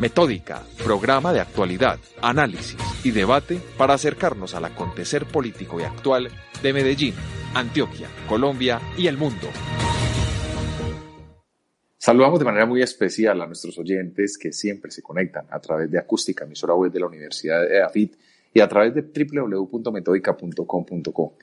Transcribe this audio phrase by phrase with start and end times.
[0.00, 6.30] Metódica, programa de actualidad, análisis y debate para acercarnos al acontecer político y actual
[6.62, 7.12] de Medellín,
[7.52, 9.46] Antioquia, Colombia y el mundo.
[11.98, 15.98] Saludamos de manera muy especial a nuestros oyentes que siempre se conectan a través de
[15.98, 18.16] Acústica, emisora web de la Universidad de AFIT
[18.54, 21.34] y a través de www.metódica.com.co.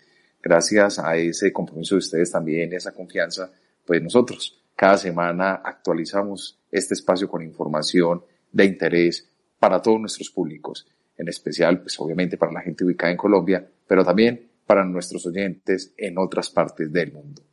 [0.42, 3.52] Gracias a ese compromiso de ustedes también, esa confianza,
[3.86, 8.24] pues nosotros cada semana actualizamos este espacio con información
[8.58, 9.30] de interés
[9.60, 14.04] para todos nuestros públicos, en especial, pues obviamente para la gente ubicada en Colombia, pero
[14.04, 17.44] también para nuestros oyentes en otras partes del mundo.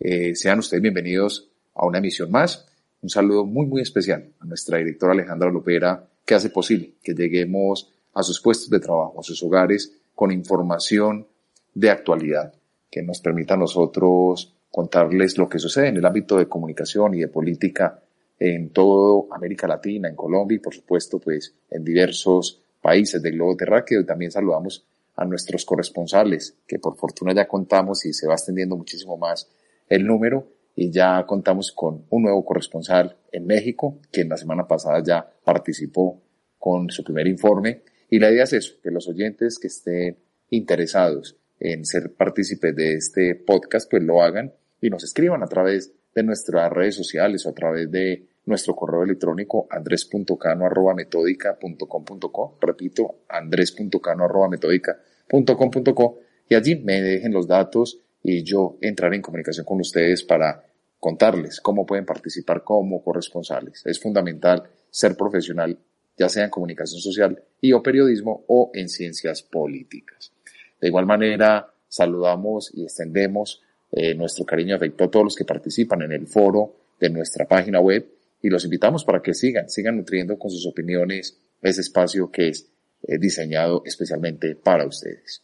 [0.00, 2.66] Eh, sean ustedes bienvenidos a una emisión más.
[3.02, 7.92] Un saludo muy, muy especial a nuestra directora Alejandra Lopera, que hace posible que lleguemos
[8.14, 11.26] a sus puestos de trabajo, a sus hogares, con información
[11.74, 12.54] de actualidad
[12.90, 17.20] que nos permita a nosotros contarles lo que sucede en el ámbito de comunicación y
[17.20, 18.02] de política
[18.38, 23.56] en toda América Latina, en Colombia y por supuesto pues en diversos países del globo
[23.56, 24.00] terráqueo.
[24.00, 24.84] Y también saludamos
[25.16, 29.50] a nuestros corresponsales que por fortuna ya contamos y se va extendiendo muchísimo más
[29.88, 30.46] el número.
[30.76, 35.28] Y ya contamos con un nuevo corresponsal en México que en la semana pasada ya
[35.44, 36.20] participó
[36.58, 37.82] con su primer informe.
[38.10, 40.16] Y la idea es eso, que los oyentes que estén
[40.50, 45.92] interesados en ser partícipes de este podcast pues lo hagan y nos escriban a través
[46.18, 52.58] de nuestras redes sociales o a través de nuestro correo electrónico andres.cano.metódica.com.co.
[52.60, 60.22] Repito, andres.cano.metódica.com.co y allí me dejen los datos y yo entraré en comunicación con ustedes
[60.24, 60.64] para
[60.98, 63.86] contarles cómo pueden participar como corresponsales.
[63.86, 65.78] Es fundamental ser profesional,
[66.16, 70.32] ya sea en comunicación social y o periodismo o en ciencias políticas.
[70.80, 76.02] De igual manera, saludamos y extendemos eh, nuestro cariño afecto a todos los que participan
[76.02, 78.06] en el foro de nuestra página web
[78.42, 82.68] y los invitamos para que sigan, sigan nutriendo con sus opiniones ese espacio que es
[83.02, 85.42] eh, diseñado especialmente para ustedes.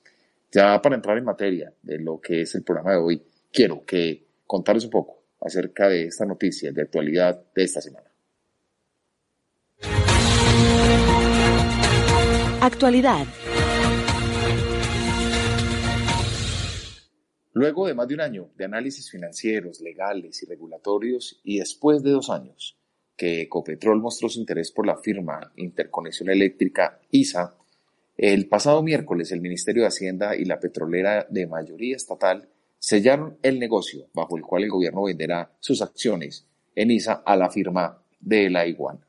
[0.52, 4.24] Ya para entrar en materia de lo que es el programa de hoy, quiero que
[4.46, 8.08] contarles un poco acerca de esta noticia de actualidad de esta semana.
[12.60, 13.26] Actualidad
[17.54, 22.10] Luego de más de un año de análisis financieros, legales y regulatorios y después de
[22.10, 22.76] dos años
[23.16, 27.54] que Ecopetrol mostró su interés por la firma Interconexión Eléctrica ISA,
[28.16, 32.48] el pasado miércoles el Ministerio de Hacienda y la petrolera de mayoría estatal
[32.80, 37.50] sellaron el negocio bajo el cual el gobierno venderá sus acciones en ISA a la
[37.50, 39.06] firma de la Iguana.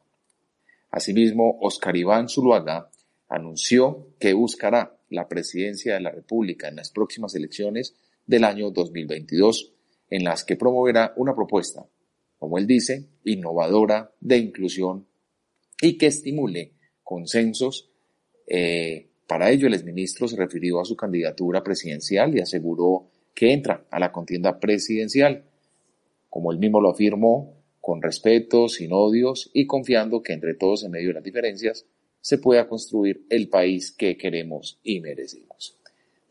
[0.91, 2.91] Asimismo, Oscar Iván Zuluaga
[3.27, 9.73] anunció que buscará la presidencia de la República en las próximas elecciones del año 2022,
[10.09, 11.85] en las que promoverá una propuesta,
[12.37, 15.07] como él dice, innovadora de inclusión
[15.81, 17.89] y que estimule consensos.
[18.47, 23.85] Eh, para ello, el exministro se refirió a su candidatura presidencial y aseguró que entra
[23.89, 25.45] a la contienda presidencial,
[26.29, 30.91] como él mismo lo afirmó, con respeto, sin odios y confiando que entre todos, en
[30.91, 31.85] medio de las diferencias,
[32.21, 35.77] se pueda construir el país que queremos y merecemos.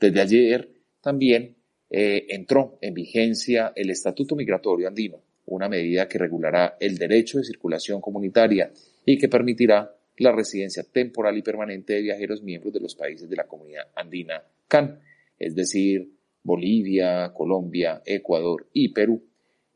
[0.00, 0.68] Desde ayer
[1.00, 1.56] también
[1.96, 7.44] eh, entró en vigencia el Estatuto Migratorio Andino, una medida que regulará el derecho de
[7.44, 8.72] circulación comunitaria
[9.06, 13.36] y que permitirá la residencia temporal y permanente de viajeros miembros de los países de
[13.36, 14.98] la comunidad andina CAN,
[15.38, 16.10] es decir,
[16.42, 19.22] Bolivia, Colombia, Ecuador y Perú.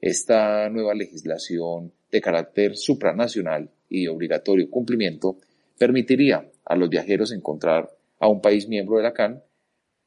[0.00, 5.36] Esta nueva legislación de carácter supranacional y de obligatorio cumplimiento
[5.78, 9.40] permitiría a los viajeros encontrar a un país miembro de la CAN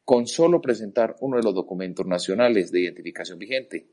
[0.06, 3.88] con solo presentar uno de los documentos nacionales de identificación vigente,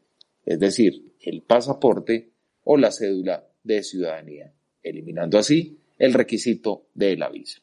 [0.44, 2.30] es decir, el pasaporte
[2.64, 4.52] o la cédula de ciudadanía,
[4.82, 7.60] eliminando así el requisito de la visa.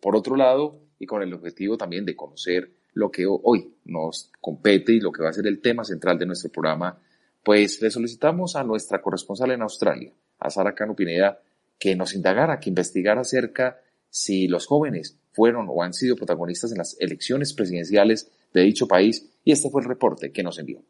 [0.00, 4.92] Por otro lado, y con el objetivo también de conocer lo que hoy nos compete
[4.92, 7.00] y lo que va a ser el tema central de nuestro programa,
[7.44, 11.40] pues le solicitamos a nuestra corresponsal en Australia, a Sara Cano Pineda,
[11.78, 16.78] que nos indagara, que investigara acerca si los jóvenes fueron o han sido protagonistas en
[16.78, 20.82] las elecciones presidenciales de dicho país y este fue el reporte que nos envió.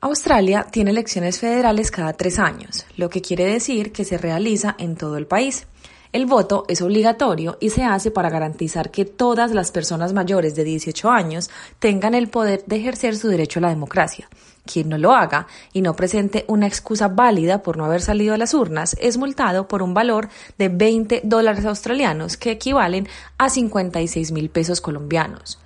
[0.00, 4.96] Australia tiene elecciones federales cada tres años, lo que quiere decir que se realiza en
[4.96, 5.66] todo el país.
[6.12, 10.64] El voto es obligatorio y se hace para garantizar que todas las personas mayores de
[10.64, 14.28] 18 años tengan el poder de ejercer su derecho a la democracia.
[14.70, 18.38] Quien no lo haga y no presente una excusa válida por no haber salido a
[18.38, 20.28] las urnas es multado por un valor
[20.58, 25.58] de 20 dólares australianos que equivalen a 56 mil pesos colombianos.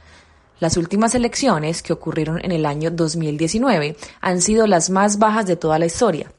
[0.60, 5.56] Las últimas elecciones, que ocurrieron en el año 2019, han sido las más bajas de
[5.56, 6.30] toda la historia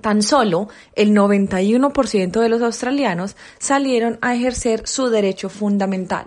[0.00, 6.26] Tan solo el 91% de los australianos salieron a ejercer su derecho fundamental.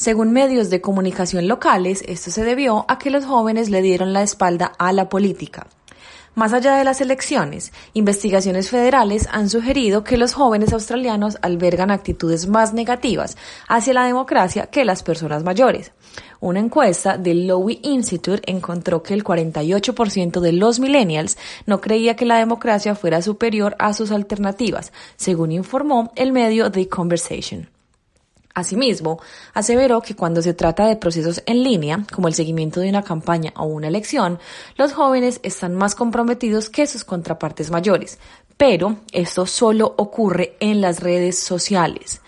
[0.00, 4.22] Según medios de comunicación locales, esto se debió a que los jóvenes le dieron la
[4.22, 5.66] espalda a la política.
[6.34, 12.46] Más allá de las elecciones, investigaciones federales han sugerido que los jóvenes australianos albergan actitudes
[12.46, 13.36] más negativas
[13.68, 15.92] hacia la democracia que las personas mayores.
[16.40, 21.36] Una encuesta del Lowy Institute encontró que el 48% de los millennials
[21.66, 26.88] no creía que la democracia fuera superior a sus alternativas, según informó el medio The
[26.88, 27.79] Conversation.
[28.54, 29.20] Asimismo,
[29.54, 33.52] aseveró que cuando se trata de procesos en línea, como el seguimiento de una campaña
[33.56, 34.40] o una elección,
[34.76, 38.18] los jóvenes están más comprometidos que sus contrapartes mayores,
[38.56, 42.20] pero esto solo ocurre en las redes sociales.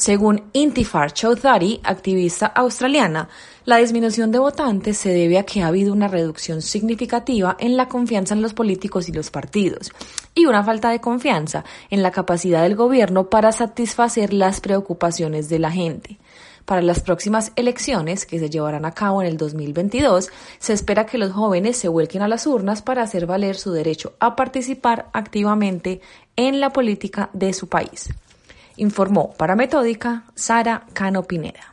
[0.00, 3.28] Según Intifar Chowdhury, activista australiana,
[3.66, 7.86] la disminución de votantes se debe a que ha habido una reducción significativa en la
[7.86, 9.92] confianza en los políticos y los partidos,
[10.34, 15.58] y una falta de confianza en la capacidad del gobierno para satisfacer las preocupaciones de
[15.58, 16.16] la gente.
[16.64, 21.18] Para las próximas elecciones, que se llevarán a cabo en el 2022, se espera que
[21.18, 26.00] los jóvenes se vuelquen a las urnas para hacer valer su derecho a participar activamente
[26.36, 28.08] en la política de su país.
[28.76, 31.70] Informó para Metódica Sara Cano Pineda.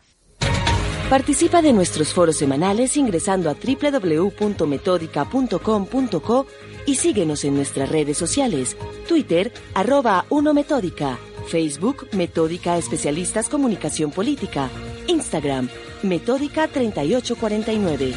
[1.09, 6.47] Participa de nuestros foros semanales ingresando a www.metódica.com.co
[6.85, 8.75] y síguenos en nuestras redes sociales,
[9.07, 11.17] Twitter, arroba 1Metódica,
[11.47, 14.69] Facebook, Metódica Especialistas Comunicación Política,
[15.07, 15.69] Instagram,
[16.03, 18.13] Metódica 3849.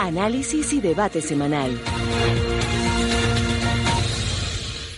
[0.00, 1.78] Análisis y debate semanal.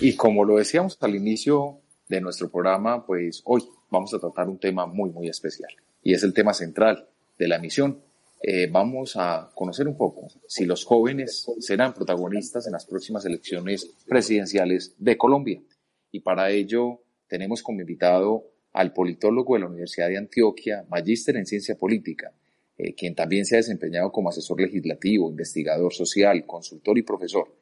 [0.04, 1.78] Y como lo decíamos al inicio
[2.08, 5.70] de nuestro programa, pues hoy vamos a tratar un tema muy, muy especial.
[6.02, 7.08] Y es el tema central
[7.38, 8.02] de la emisión.
[8.43, 13.94] Eh, vamos a conocer un poco si los jóvenes serán protagonistas en las próximas elecciones
[14.08, 15.62] presidenciales de Colombia.
[16.10, 21.46] Y para ello tenemos como invitado al politólogo de la Universidad de Antioquia, magíster en
[21.46, 22.32] ciencia política,
[22.76, 27.62] eh, quien también se ha desempeñado como asesor legislativo, investigador social, consultor y profesor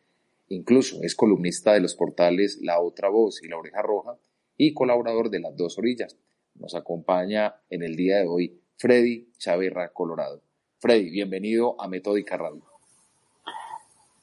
[0.53, 4.17] Incluso es columnista de los portales La Otra Voz y La Oreja Roja
[4.57, 6.17] y colaborador de Las Dos Orillas.
[6.57, 10.43] Nos acompaña en el día de hoy Freddy Chaverra Colorado.
[10.81, 12.65] Freddy, bienvenido a Metódica Radio.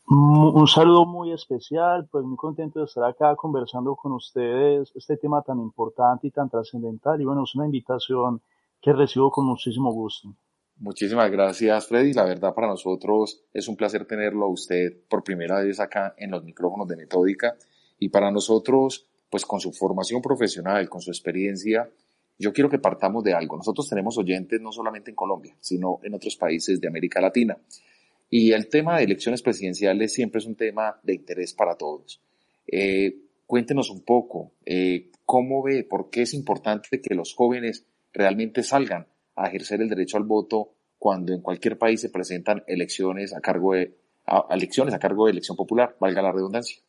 [0.09, 5.41] Un saludo muy especial, pues muy contento de estar acá conversando con ustedes este tema
[5.43, 7.21] tan importante y tan trascendental.
[7.21, 8.41] Y bueno, es una invitación
[8.81, 10.33] que recibo con muchísimo gusto.
[10.79, 12.13] Muchísimas gracias, Freddy.
[12.13, 16.29] La verdad, para nosotros es un placer tenerlo a usted por primera vez acá en
[16.29, 17.55] los micrófonos de Metódica.
[17.97, 21.89] Y para nosotros, pues con su formación profesional, con su experiencia,
[22.37, 23.57] yo quiero que partamos de algo.
[23.57, 27.57] Nosotros tenemos oyentes no solamente en Colombia, sino en otros países de América Latina.
[28.29, 32.21] Y el tema de elecciones presidenciales siempre es un tema de interés para todos.
[32.67, 33.15] Eh,
[33.47, 39.07] cuéntenos un poco, eh, ¿cómo ve, por qué es importante que los jóvenes realmente salgan
[39.37, 43.73] a ejercer el derecho al voto cuando en cualquier país se presentan elecciones a cargo
[43.73, 43.95] de
[44.49, 46.81] elecciones a cargo de elección popular, valga la redundancia.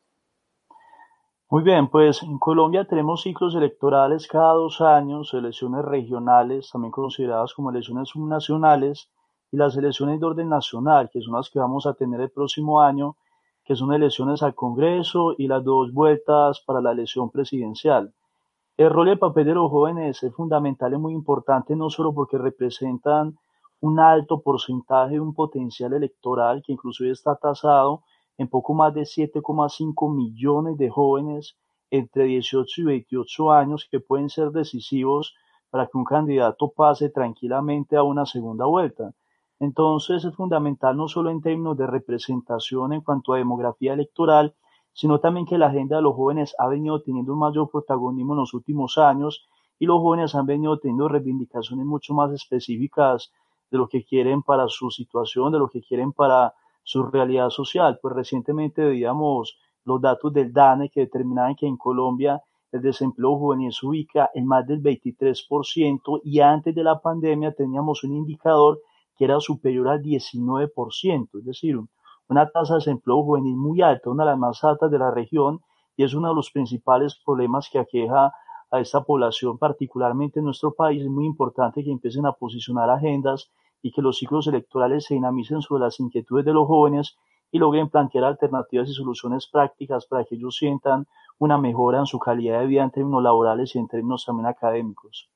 [1.50, 7.54] Muy bien, pues en Colombia tenemos ciclos electorales cada dos años, elecciones regionales, también consideradas
[7.54, 9.08] como elecciones subnacionales,
[9.50, 12.82] y las elecciones de orden nacional, que son las que vamos a tener el próximo
[12.82, 13.16] año,
[13.64, 18.12] que son elecciones al Congreso y las dos vueltas para la elección presidencial.
[18.78, 22.14] El rol y el papel de los jóvenes es fundamental y muy importante, no solo
[22.14, 23.36] porque representan
[23.80, 28.04] un alto porcentaje de un potencial electoral que inclusive está tasado
[28.36, 31.56] en poco más de 7,5 millones de jóvenes
[31.90, 35.34] entre 18 y 28 años que pueden ser decisivos
[35.70, 39.12] para que un candidato pase tranquilamente a una segunda vuelta.
[39.58, 44.54] Entonces es fundamental no solo en términos de representación en cuanto a demografía electoral,
[44.98, 48.40] sino también que la agenda de los jóvenes ha venido teniendo un mayor protagonismo en
[48.40, 49.46] los últimos años
[49.78, 53.30] y los jóvenes han venido teniendo reivindicaciones mucho más específicas
[53.70, 56.52] de lo que quieren para su situación, de lo que quieren para
[56.82, 58.00] su realidad social.
[58.02, 63.72] Pues recientemente veíamos los datos del DANE que determinaban que en Colombia el desempleo juvenil
[63.72, 68.80] se ubica en más del 23% y antes de la pandemia teníamos un indicador
[69.16, 71.78] que era superior al 19%, es decir,
[72.28, 75.60] una tasa de desempleo juvenil muy alta, una de las más altas de la región,
[75.96, 78.32] y es uno de los principales problemas que aqueja
[78.70, 81.02] a esta población, particularmente en nuestro país.
[81.02, 83.50] Es muy importante que empiecen a posicionar agendas
[83.82, 87.16] y que los ciclos electorales se dinamicen sobre las inquietudes de los jóvenes
[87.50, 91.06] y logren plantear alternativas y soluciones prácticas para que ellos sientan
[91.38, 95.30] una mejora en su calidad de vida en términos laborales y en términos también académicos.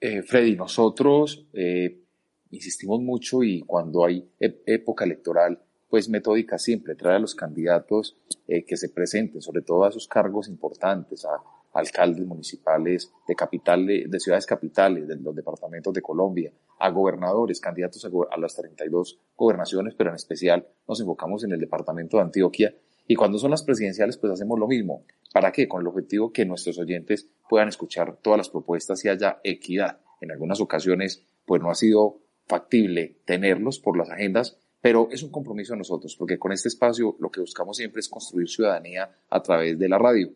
[0.00, 2.04] Eh, Freddy, nosotros eh,
[2.50, 8.64] insistimos mucho y cuando hay época electoral pues metódica siempre, trae a los candidatos eh,
[8.64, 11.40] que se presenten, sobre todo a esos cargos importantes, a
[11.72, 18.04] alcaldes municipales de, capitales, de ciudades capitales, de los departamentos de Colombia, a gobernadores, candidatos
[18.04, 22.74] a, a las 32 gobernaciones, pero en especial nos enfocamos en el departamento de Antioquia.
[23.06, 25.04] Y cuando son las presidenciales, pues hacemos lo mismo.
[25.32, 25.66] ¿Para qué?
[25.66, 30.00] Con el objetivo que nuestros oyentes puedan escuchar todas las propuestas y haya equidad.
[30.20, 35.30] En algunas ocasiones, pues no ha sido factible tenerlos por las agendas, pero es un
[35.30, 39.42] compromiso de nosotros, porque con este espacio lo que buscamos siempre es construir ciudadanía a
[39.42, 40.32] través de la radio.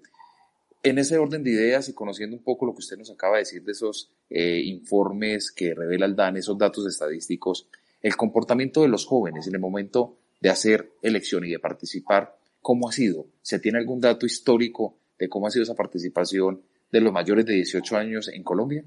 [0.83, 3.42] En ese orden de ideas y conociendo un poco lo que usted nos acaba de
[3.42, 7.69] decir de esos eh, informes que revela el DAN, esos datos estadísticos,
[8.02, 12.88] el comportamiento de los jóvenes en el momento de hacer elección y de participar, ¿cómo
[12.88, 13.26] ha sido?
[13.42, 17.54] ¿Se tiene algún dato histórico de cómo ha sido esa participación de los mayores de
[17.54, 18.85] 18 años en Colombia?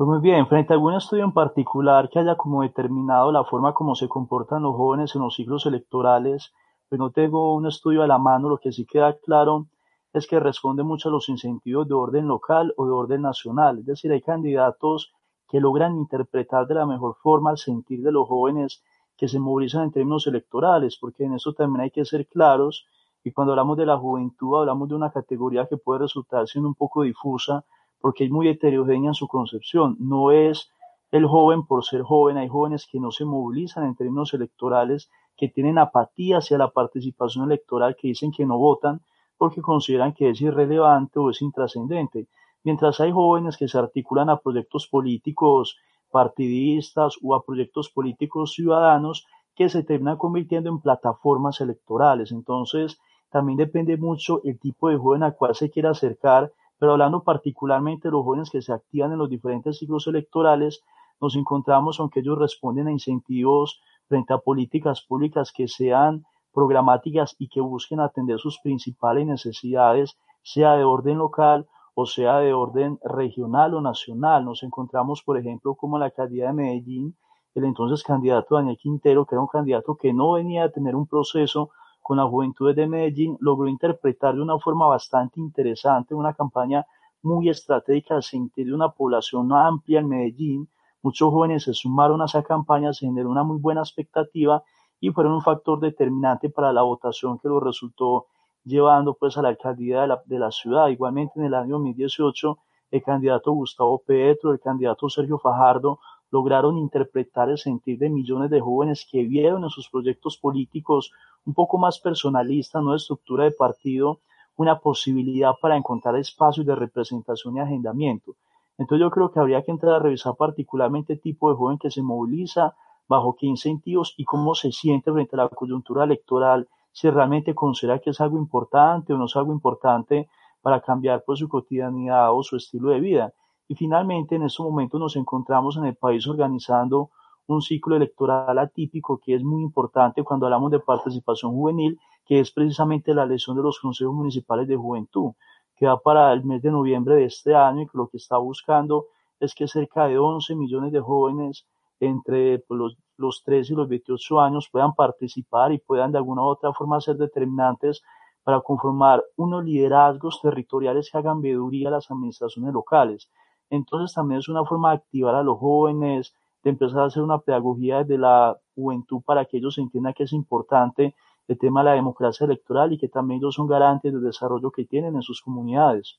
[0.00, 3.74] Pues muy bien, frente a algún estudio en particular que haya como determinado la forma
[3.74, 6.54] como se comportan los jóvenes en los ciclos electorales,
[6.88, 9.66] pues no tengo un estudio a la mano, lo que sí queda claro
[10.14, 13.84] es que responde mucho a los incentivos de orden local o de orden nacional, es
[13.84, 15.12] decir, hay candidatos
[15.46, 18.82] que logran interpretar de la mejor forma el sentir de los jóvenes
[19.18, 22.86] que se movilizan en términos electorales, porque en eso también hay que ser claros,
[23.22, 26.74] y cuando hablamos de la juventud hablamos de una categoría que puede resultar siendo un
[26.74, 27.66] poco difusa,
[28.00, 29.96] porque es muy heterogénea en su concepción.
[29.98, 30.70] No es
[31.10, 35.48] el joven por ser joven, hay jóvenes que no se movilizan en términos electorales, que
[35.48, 39.00] tienen apatía hacia la participación electoral, que dicen que no votan
[39.36, 42.28] porque consideran que es irrelevante o es intrascendente,
[42.62, 45.78] mientras hay jóvenes que se articulan a proyectos políticos
[46.10, 52.32] partidistas o a proyectos políticos ciudadanos que se terminan convirtiendo en plataformas electorales.
[52.32, 57.22] Entonces, también depende mucho el tipo de joven al cual se quiera acercar pero hablando
[57.22, 60.82] particularmente de los jóvenes que se activan en los diferentes ciclos electorales,
[61.20, 67.48] nos encontramos, aunque ellos responden a incentivos frente a políticas públicas que sean programáticas y
[67.48, 73.74] que busquen atender sus principales necesidades, sea de orden local o sea de orden regional
[73.74, 74.44] o nacional.
[74.44, 77.14] Nos encontramos, por ejemplo, como en la alcaldía de Medellín,
[77.54, 81.06] el entonces candidato Daniel Quintero, que era un candidato que no venía a tener un
[81.06, 81.70] proceso
[82.10, 86.84] con la juventud de Medellín, logró interpretar de una forma bastante interesante una campaña
[87.22, 90.68] muy estratégica al sentir de una población amplia en Medellín.
[91.02, 94.60] Muchos jóvenes se sumaron a esa campaña, se generó una muy buena expectativa
[94.98, 98.26] y fueron un factor determinante para la votación que lo resultó
[98.64, 100.88] llevando pues a la alcaldía de la, de la ciudad.
[100.88, 102.58] Igualmente en el año 2018
[102.90, 108.60] el candidato Gustavo Petro, el candidato Sergio Fajardo lograron interpretar el sentir de millones de
[108.60, 111.12] jóvenes que vieron en sus proyectos políticos
[111.44, 114.20] un poco más personalistas, no de estructura de partido,
[114.56, 118.36] una posibilidad para encontrar espacios de representación y agendamiento.
[118.78, 121.90] Entonces yo creo que habría que entrar a revisar particularmente el tipo de joven que
[121.90, 122.74] se moviliza,
[123.08, 127.98] bajo qué incentivos y cómo se siente frente a la coyuntura electoral, si realmente considera
[127.98, 130.28] que es algo importante o no es algo importante
[130.62, 133.34] para cambiar pues, su cotidianidad o su estilo de vida.
[133.70, 137.10] Y finalmente, en estos momentos nos encontramos en el país organizando
[137.46, 141.96] un ciclo electoral atípico que es muy importante cuando hablamos de participación juvenil,
[142.26, 145.34] que es precisamente la elección de los consejos municipales de juventud,
[145.76, 148.38] que va para el mes de noviembre de este año y que lo que está
[148.38, 149.06] buscando
[149.38, 151.64] es que cerca de 11 millones de jóvenes
[152.00, 156.42] entre pues, los, los 13 y los 28 años puedan participar y puedan de alguna
[156.42, 158.02] u otra forma ser determinantes
[158.42, 163.30] para conformar unos liderazgos territoriales que hagan veeduría a las administraciones locales.
[163.70, 167.38] Entonces también es una forma de activar a los jóvenes, de empezar a hacer una
[167.38, 171.14] pedagogía desde la juventud para que ellos entiendan que es importante
[171.48, 174.84] el tema de la democracia electoral y que también ellos son garantes del desarrollo que
[174.84, 176.18] tienen en sus comunidades.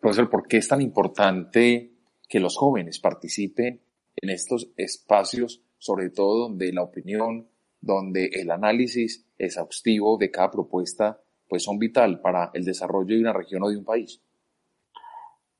[0.00, 1.92] Profesor, ¿por qué es tan importante
[2.28, 3.82] que los jóvenes participen
[4.16, 7.48] en estos espacios, sobre todo donde la opinión,
[7.80, 13.32] donde el análisis exhaustivo de cada propuesta, pues son vital para el desarrollo de una
[13.32, 14.22] región o de un país?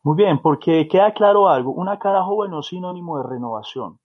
[0.03, 3.99] Muy bien, porque queda claro algo, una cara joven no es sinónimo de renovación.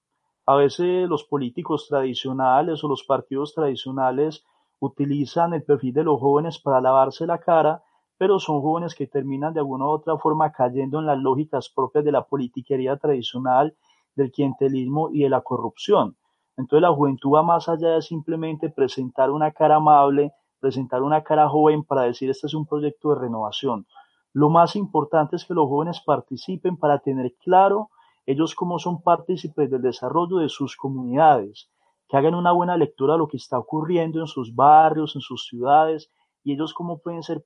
[0.45, 4.43] A veces los políticos tradicionales o los partidos tradicionales
[4.79, 7.81] utilizan el perfil de los jóvenes para lavarse la cara,
[8.17, 12.03] pero son jóvenes que terminan de alguna u otra forma cayendo en las lógicas propias
[12.03, 13.73] de la politiquería tradicional,
[14.15, 16.17] del clientelismo y de la corrupción.
[16.57, 21.47] Entonces la juventud va más allá de simplemente presentar una cara amable, presentar una cara
[21.47, 23.87] joven para decir este es un proyecto de renovación.
[24.35, 27.89] Lo más importante es que los jóvenes participen para tener claro
[28.25, 31.69] ellos cómo son partícipes del desarrollo de sus comunidades,
[32.09, 35.45] que hagan una buena lectura de lo que está ocurriendo en sus barrios, en sus
[35.47, 36.11] ciudades,
[36.43, 37.45] y ellos cómo pueden ser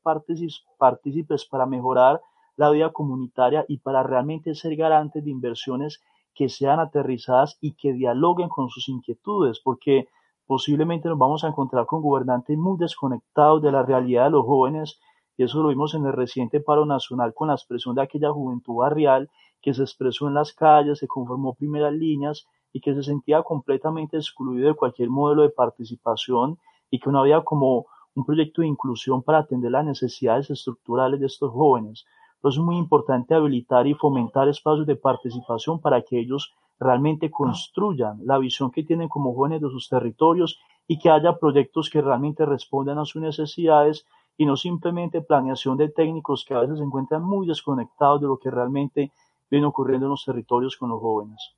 [0.79, 2.21] partícipes para mejorar
[2.55, 6.01] la vida comunitaria y para realmente ser garantes de inversiones
[6.33, 10.07] que sean aterrizadas y que dialoguen con sus inquietudes, porque
[10.47, 14.99] posiblemente nos vamos a encontrar con gobernantes muy desconectados de la realidad de los jóvenes
[15.39, 18.75] y eso lo vimos en el reciente paro nacional con la expresión de aquella juventud
[18.75, 19.29] barrial
[19.61, 24.17] que se expresó en las calles, se conformó primeras líneas y que se sentía completamente
[24.17, 26.57] excluido de cualquier modelo de participación
[26.91, 31.27] y que no había como un proyecto de inclusión para atender las necesidades estructurales de
[31.27, 32.05] estos jóvenes.
[32.35, 38.19] Entonces es muy importante habilitar y fomentar espacios de participación para que ellos realmente construyan
[38.25, 42.45] la visión que tienen como jóvenes de sus territorios y que haya proyectos que realmente
[42.45, 44.05] respondan a sus necesidades
[44.39, 48.39] y no simplemente planeación de técnicos que a veces se encuentran muy desconectados de lo
[48.39, 49.11] que realmente
[49.51, 51.55] viene ocurriendo en los territorios con los jóvenes.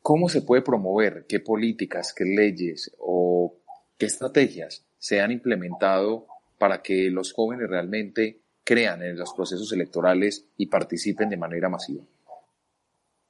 [0.00, 1.26] ¿Cómo se puede promover?
[1.28, 3.54] ¿Qué políticas, qué leyes o
[3.98, 6.26] qué estrategias se han implementado
[6.60, 12.04] para que los jóvenes realmente crean en los procesos electorales y participen de manera masiva?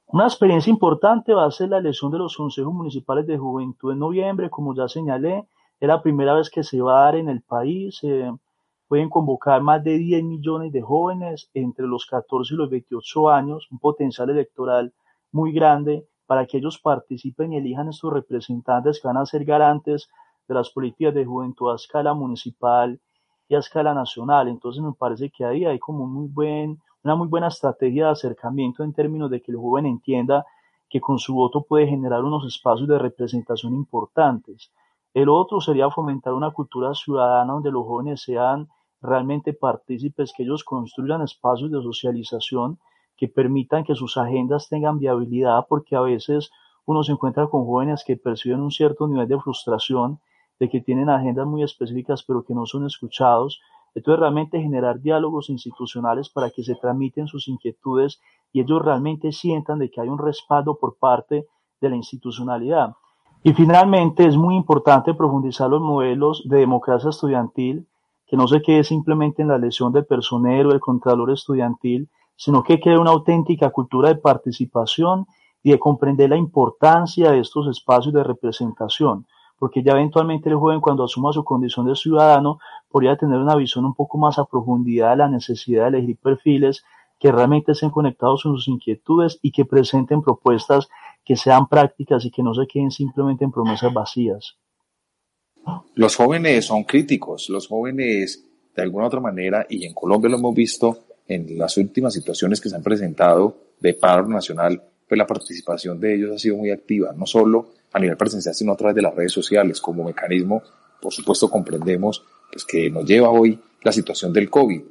[0.05, 3.97] Una experiencia importante va a ser la elección de los consejos municipales de juventud en
[3.97, 5.47] noviembre, como ya señalé,
[5.79, 7.97] es la primera vez que se va a dar en el país.
[7.97, 8.31] Se
[8.87, 13.67] pueden convocar más de 10 millones de jóvenes entre los 14 y los 28 años,
[13.71, 14.93] un potencial electoral
[15.31, 20.09] muy grande para que ellos participen y elijan estos representantes que van a ser garantes
[20.47, 22.99] de las políticas de juventud a escala municipal
[23.47, 24.47] y a escala nacional.
[24.47, 28.83] Entonces me parece que ahí hay como muy buen, una muy buena estrategia de acercamiento
[28.83, 30.45] en términos de que el joven entienda
[30.89, 34.71] que con su voto puede generar unos espacios de representación importantes.
[35.15, 38.67] El otro sería fomentar una cultura ciudadana donde los jóvenes sean
[39.01, 42.79] realmente partícipes, que ellos construyan espacios de socialización
[43.15, 46.51] que permitan que sus agendas tengan viabilidad, porque a veces
[46.85, 50.19] uno se encuentra con jóvenes que perciben un cierto nivel de frustración
[50.59, 53.61] de que tienen agendas muy específicas pero que no son escuchados.
[53.93, 58.19] Entonces realmente generar diálogos institucionales para que se transmiten sus inquietudes
[58.51, 61.47] y ellos realmente sientan de que hay un respaldo por parte
[61.79, 62.95] de la institucionalidad.
[63.47, 67.85] Y finalmente es muy importante profundizar los modelos de democracia estudiantil,
[68.25, 72.79] que no se quede simplemente en la elección del personero, del contralor estudiantil, sino que
[72.79, 75.27] quede una auténtica cultura de participación
[75.61, 79.27] y de comprender la importancia de estos espacios de representación.
[79.59, 82.57] Porque ya eventualmente el joven cuando asuma su condición de ciudadano
[82.89, 86.83] podría tener una visión un poco más a profundidad de la necesidad de elegir perfiles
[87.19, 90.89] que realmente estén conectados con sus inquietudes y que presenten propuestas
[91.25, 94.57] que sean prácticas y que no se queden simplemente en promesas vacías.
[95.95, 100.53] Los jóvenes son críticos, los jóvenes de alguna otra manera, y en Colombia lo hemos
[100.53, 105.99] visto en las últimas situaciones que se han presentado de paro nacional, pues la participación
[105.99, 109.01] de ellos ha sido muy activa, no solo a nivel presencial, sino a través de
[109.01, 110.61] las redes sociales como mecanismo.
[111.01, 114.81] Por supuesto, comprendemos pues, que nos lleva hoy la situación del COVID.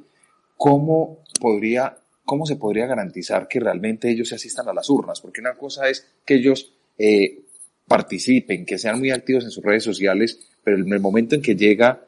[0.57, 5.21] ¿Cómo, podría, ¿Cómo se podría garantizar que realmente ellos se asistan a las urnas?
[5.21, 7.43] Porque una cosa es que ellos eh,
[7.87, 11.55] participen, que sean muy activos en sus redes sociales, pero en el momento en que
[11.55, 12.07] llega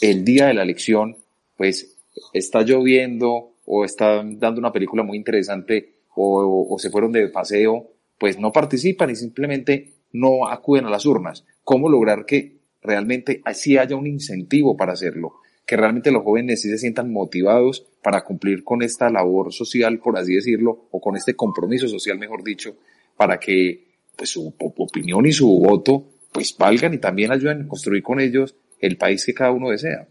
[0.00, 1.16] el día de la elección,
[1.56, 1.96] pues
[2.32, 7.90] está lloviendo o están dando una película muy interesante o, o, se fueron de paseo,
[8.18, 11.44] pues no participan y simplemente no acuden a las urnas.
[11.64, 15.34] ¿Cómo lograr que realmente así haya un incentivo para hacerlo?
[15.66, 20.18] Que realmente los jóvenes sí se sientan motivados para cumplir con esta labor social, por
[20.18, 22.76] así decirlo, o con este compromiso social, mejor dicho,
[23.16, 23.84] para que
[24.16, 28.56] pues, su opinión y su voto pues valgan y también ayuden a construir con ellos
[28.80, 30.08] el país que cada uno desea.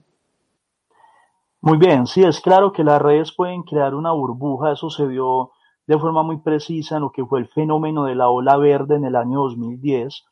[1.59, 5.51] Muy bien, sí, es claro que las redes pueden crear una burbuja, eso se vio
[5.85, 9.05] de forma muy precisa en lo que fue el fenómeno de la ola verde en
[9.05, 10.23] el año 2010,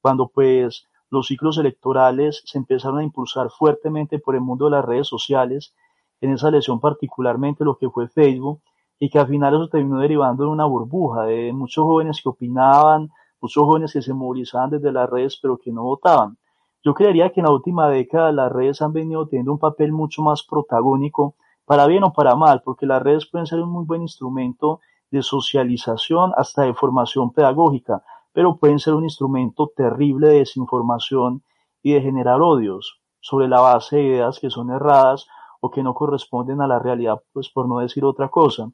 [0.00, 4.84] cuando pues los ciclos electorales se empezaron a impulsar fuertemente por el mundo de las
[4.84, 5.74] redes sociales,
[6.20, 8.62] en esa elección particularmente lo que fue Facebook,
[8.98, 13.10] y que al final eso terminó derivando en una burbuja de muchos jóvenes que opinaban,
[13.40, 16.36] muchos jóvenes que se movilizaban desde las redes pero que no votaban.
[16.82, 20.22] Yo creería que en la última década las redes han venido teniendo un papel mucho
[20.22, 24.02] más protagónico, para bien o para mal, porque las redes pueden ser un muy buen
[24.02, 31.42] instrumento de socialización hasta de formación pedagógica, pero pueden ser un instrumento terrible de desinformación
[31.82, 35.26] y de generar odios sobre la base de ideas que son erradas
[35.60, 38.70] o que no corresponden a la realidad, pues por no decir otra cosa.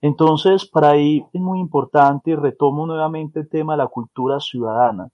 [0.00, 5.08] Entonces, para ahí es muy importante y retomo nuevamente el tema de la cultura ciudadana.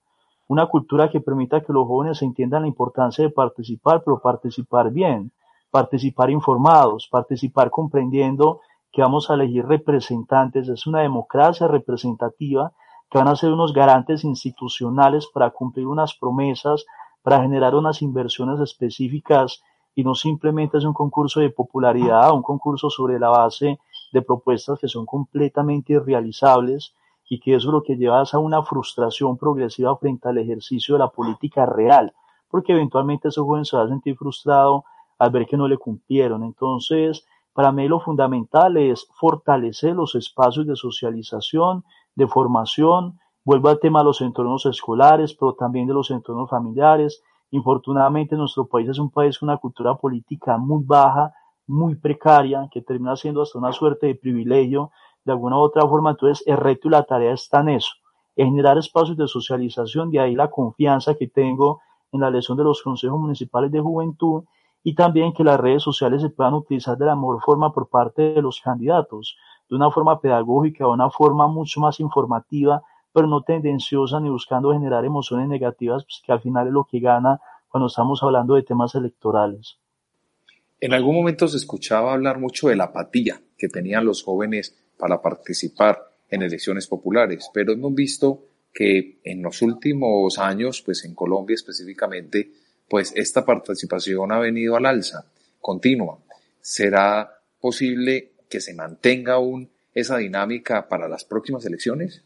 [0.47, 5.31] Una cultura que permita que los jóvenes entiendan la importancia de participar, pero participar bien,
[5.71, 12.71] participar informados, participar comprendiendo que vamos a elegir representantes, es una democracia representativa
[13.09, 16.85] que van a ser unos garantes institucionales para cumplir unas promesas,
[17.21, 19.63] para generar unas inversiones específicas
[19.95, 23.79] y no simplemente es un concurso de popularidad, un concurso sobre la base
[24.11, 26.93] de propuestas que son completamente irrealizables
[27.27, 30.99] y que eso es lo que lleva a una frustración progresiva frente al ejercicio de
[30.99, 32.13] la política real,
[32.49, 34.83] porque eventualmente ese joven se va a sentir frustrado
[35.17, 36.43] al ver que no le cumplieron.
[36.43, 43.79] Entonces, para mí lo fundamental es fortalecer los espacios de socialización, de formación, vuelvo al
[43.79, 47.21] tema de los entornos escolares, pero también de los entornos familiares.
[47.51, 51.33] Infortunadamente nuestro país es un país con una cultura política muy baja,
[51.67, 54.91] muy precaria, que termina siendo hasta una suerte de privilegio
[55.23, 56.11] de alguna u otra forma.
[56.11, 57.91] Entonces el reto y la tarea está en eso,
[58.35, 62.63] en generar espacios de socialización, de ahí la confianza que tengo en la elección de
[62.63, 64.43] los consejos municipales de juventud
[64.83, 68.33] y también que las redes sociales se puedan utilizar de la mejor forma por parte
[68.33, 69.35] de los candidatos,
[69.69, 74.73] de una forma pedagógica, de una forma mucho más informativa, pero no tendenciosa ni buscando
[74.73, 78.63] generar emociones negativas, pues, que al final es lo que gana cuando estamos hablando de
[78.63, 79.77] temas electorales.
[80.79, 85.21] En algún momento se escuchaba hablar mucho de la apatía que tenían los jóvenes para
[85.21, 85.99] participar
[86.29, 92.51] en elecciones populares, pero hemos visto que en los últimos años, pues en Colombia específicamente,
[92.89, 95.25] pues esta participación ha venido al alza,
[95.61, 96.19] continua.
[96.59, 102.23] ¿Será posible que se mantenga aún esa dinámica para las próximas elecciones?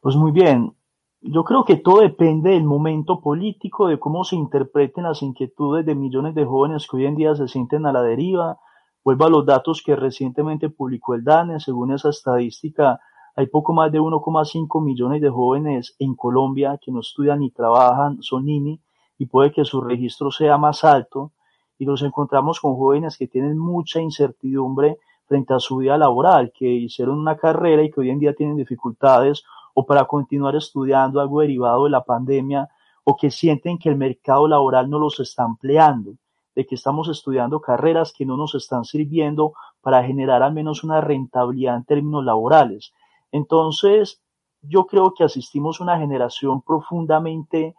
[0.00, 0.76] Pues muy bien,
[1.20, 5.96] yo creo que todo depende del momento político, de cómo se interpreten las inquietudes de
[5.96, 8.60] millones de jóvenes que hoy en día se sienten a la deriva.
[9.04, 11.58] Vuelvo a los datos que recientemente publicó el DANE.
[11.58, 13.00] Según esa estadística,
[13.34, 18.22] hay poco más de 1,5 millones de jóvenes en Colombia que no estudian ni trabajan,
[18.22, 18.80] son NINI,
[19.18, 21.32] y puede que su registro sea más alto.
[21.80, 26.68] Y nos encontramos con jóvenes que tienen mucha incertidumbre frente a su vida laboral, que
[26.68, 31.40] hicieron una carrera y que hoy en día tienen dificultades o para continuar estudiando algo
[31.40, 32.68] derivado de la pandemia
[33.02, 36.16] o que sienten que el mercado laboral no los está empleando,
[36.54, 41.00] de que estamos estudiando carreras que no nos están sirviendo para generar al menos una
[41.00, 42.92] rentabilidad en términos laborales.
[43.32, 44.20] Entonces,
[44.60, 47.74] yo creo que asistimos a una generación profundamente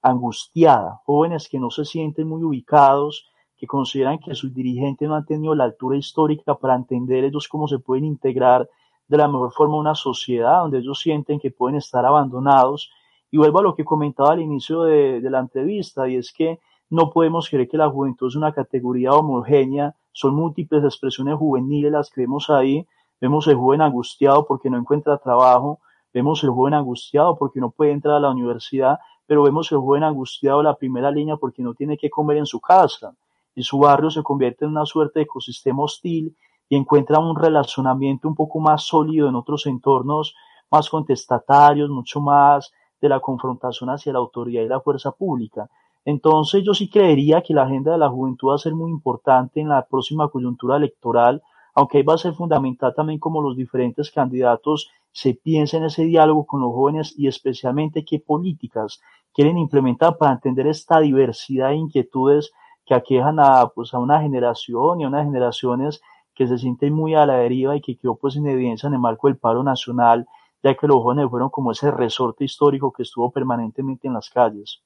[0.00, 3.28] angustiada, jóvenes que no se sienten muy ubicados,
[3.62, 7.68] que consideran que sus dirigentes no han tenido la altura histórica para entender ellos cómo
[7.68, 8.68] se pueden integrar
[9.06, 12.90] de la mejor forma una sociedad donde ellos sienten que pueden estar abandonados.
[13.30, 16.58] Y vuelvo a lo que comentaba al inicio de, la entrevista, y es que
[16.90, 22.10] no podemos creer que la juventud es una categoría homogénea, son múltiples expresiones juveniles las
[22.10, 22.84] que vemos ahí.
[23.20, 25.78] Vemos el joven angustiado porque no encuentra trabajo,
[26.12, 30.02] vemos el joven angustiado porque no puede entrar a la universidad, pero vemos el joven
[30.02, 33.14] angustiado la primera línea porque no tiene que comer en su casa
[33.54, 36.36] y su barrio se convierte en una suerte de ecosistema hostil
[36.68, 40.34] y encuentra un relacionamiento un poco más sólido en otros entornos
[40.70, 45.68] más contestatarios, mucho más de la confrontación hacia la autoridad y la fuerza pública.
[46.04, 49.60] Entonces yo sí creería que la agenda de la juventud va a ser muy importante
[49.60, 51.42] en la próxima coyuntura electoral,
[51.74, 56.04] aunque ahí va a ser fundamental también como los diferentes candidatos se piensen en ese
[56.04, 59.00] diálogo con los jóvenes y especialmente qué políticas
[59.34, 62.52] quieren implementar para entender esta diversidad de inquietudes
[62.92, 66.02] que aquejan a, pues, a una generación y a unas generaciones
[66.34, 69.00] que se siente muy a la deriva y que quedó pues en evidencia en el
[69.00, 70.26] marco del paro nacional,
[70.62, 74.80] ya que los jóvenes fueron como ese resorte histórico que estuvo permanentemente en las calles.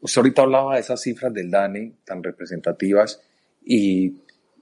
[0.00, 3.20] Usted ahorita hablaba de esas cifras del DANE tan representativas
[3.62, 4.10] y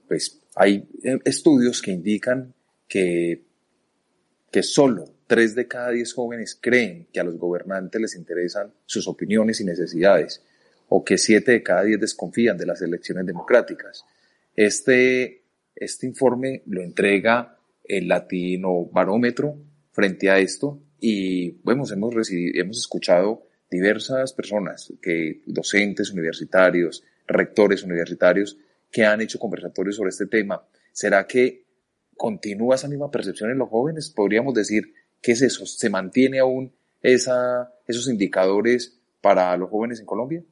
[0.07, 2.53] pues hay eh, estudios que indican
[2.87, 3.43] que,
[4.51, 9.07] que solo tres de cada diez jóvenes creen que a los gobernantes les interesan sus
[9.07, 10.43] opiniones y necesidades
[10.95, 14.05] o que siete de cada diez desconfían de las elecciones democráticas.
[14.55, 15.43] Este
[15.75, 19.57] este informe lo entrega el Latino Barómetro
[19.91, 27.81] frente a esto y bueno, hemos, recibido, hemos escuchado diversas personas, que, docentes universitarios, rectores
[27.81, 28.57] universitarios,
[28.91, 30.63] que han hecho conversatorios sobre este tema.
[30.91, 31.65] ¿Será que
[32.15, 34.11] continúa esa misma percepción en los jóvenes?
[34.11, 35.65] Podríamos decir, ¿qué es eso?
[35.65, 40.43] ¿Se mantiene aún esa, esos indicadores para los jóvenes en Colombia?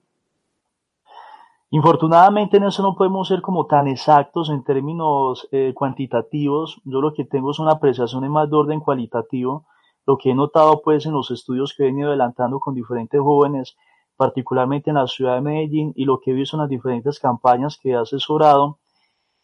[1.74, 6.82] Infortunadamente en eso no podemos ser como tan exactos en términos eh, cuantitativos.
[6.84, 9.66] Yo lo que tengo son apreciaciones más de orden cualitativo.
[10.06, 13.78] Lo que he notado pues en los estudios que he venido adelantando con diferentes jóvenes,
[14.18, 17.80] particularmente en la ciudad de Medellín, y lo que he visto en las diferentes campañas
[17.82, 18.80] que he asesorado.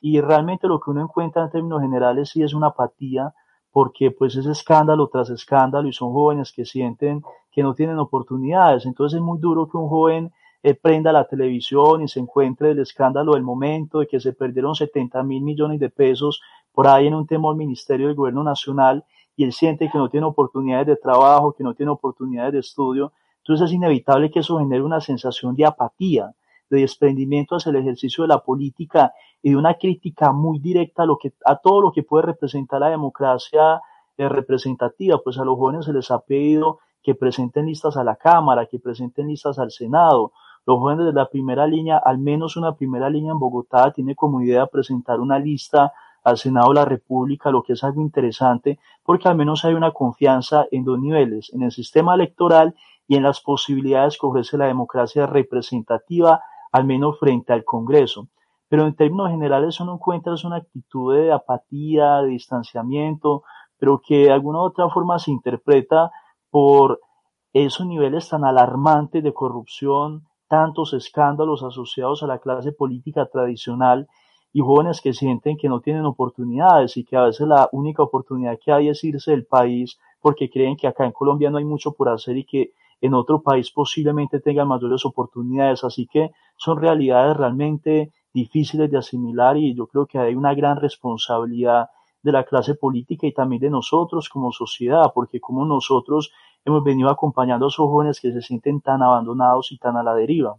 [0.02, 3.34] Y realmente lo que uno encuentra en términos generales sí es una apatía,
[3.72, 7.22] porque pues es escándalo tras escándalo y son jóvenes que sienten
[7.54, 8.86] que no tienen oportunidades.
[8.86, 10.34] Entonces es muy duro que un joven
[10.70, 14.76] eh, prenda la televisión y se encuentre el escándalo del momento de que se perdieron
[14.76, 16.42] 70 mil millones de pesos
[16.74, 19.06] por ahí en un tema del Ministerio del Gobierno Nacional
[19.38, 23.14] y él siente que no tiene oportunidades de trabajo, que no tiene oportunidades de estudio.
[23.38, 26.34] Entonces es inevitable que eso genere una sensación de apatía,
[26.70, 31.06] de desprendimiento hacia el ejercicio de la política y de una crítica muy directa a,
[31.06, 33.80] lo que, a todo lo que puede representar la democracia
[34.18, 38.66] representativa, pues a los jóvenes se les ha pedido que presenten listas a la Cámara,
[38.66, 40.34] que presenten listas al Senado.
[40.68, 44.42] Los jóvenes de la primera línea, al menos una primera línea en Bogotá, tiene como
[44.42, 45.94] idea presentar una lista
[46.26, 49.92] al Senado de la República, lo que es algo interesante, porque al menos hay una
[49.92, 52.76] confianza en dos niveles, en el sistema electoral
[53.08, 56.42] y en las posibilidades que ofrece la democracia representativa,
[56.74, 58.28] al menos frente al Congreso.
[58.68, 63.44] Pero en términos generales uno encuentra una actitud de apatía, de distanciamiento,
[63.80, 66.12] pero que de alguna u otra forma se interpreta
[66.50, 67.00] por
[67.54, 74.08] esos niveles tan alarmantes de corrupción, tantos escándalos asociados a la clase política tradicional
[74.54, 78.58] y jóvenes que sienten que no tienen oportunidades y que a veces la única oportunidad
[78.64, 81.92] que hay es irse del país porque creen que acá en Colombia no hay mucho
[81.92, 85.84] por hacer y que en otro país posiblemente tengan mayores oportunidades.
[85.84, 90.78] Así que son realidades realmente difíciles de asimilar y yo creo que hay una gran
[90.78, 91.90] responsabilidad
[92.24, 96.32] de la clase política y también de nosotros como sociedad, porque como nosotros
[96.68, 100.14] hemos venido acompañando a esos jóvenes que se sienten tan abandonados y tan a la
[100.14, 100.56] deriva.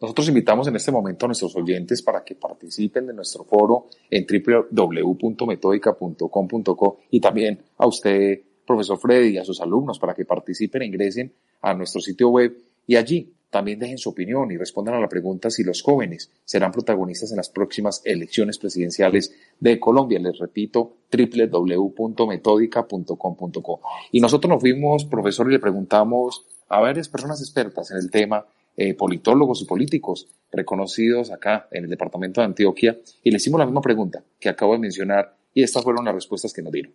[0.00, 4.26] Nosotros invitamos en este momento a nuestros oyentes para que participen de nuestro foro en
[4.26, 10.86] www.metodica.com.co y también a usted, profesor Freddy, y a sus alumnos para que participen e
[10.86, 12.54] ingresen a nuestro sitio web
[12.86, 16.72] y allí también dejen su opinión y respondan a la pregunta si los jóvenes serán
[16.72, 20.18] protagonistas en las próximas elecciones presidenciales de Colombia.
[20.18, 23.80] Les repito, www.metodica.com.co.
[24.10, 28.44] Y nosotros nos fuimos, profesor, y le preguntamos a varias personas expertas en el tema,
[28.76, 33.66] eh, politólogos y políticos reconocidos acá en el departamento de Antioquia, y le hicimos la
[33.66, 36.92] misma pregunta que acabo de mencionar, y estas fueron las respuestas que nos dieron.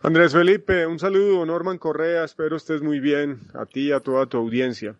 [0.00, 1.44] Andrés Felipe, un saludo.
[1.44, 4.94] Norman Correa, espero estés muy bien, a ti y a toda tu audiencia.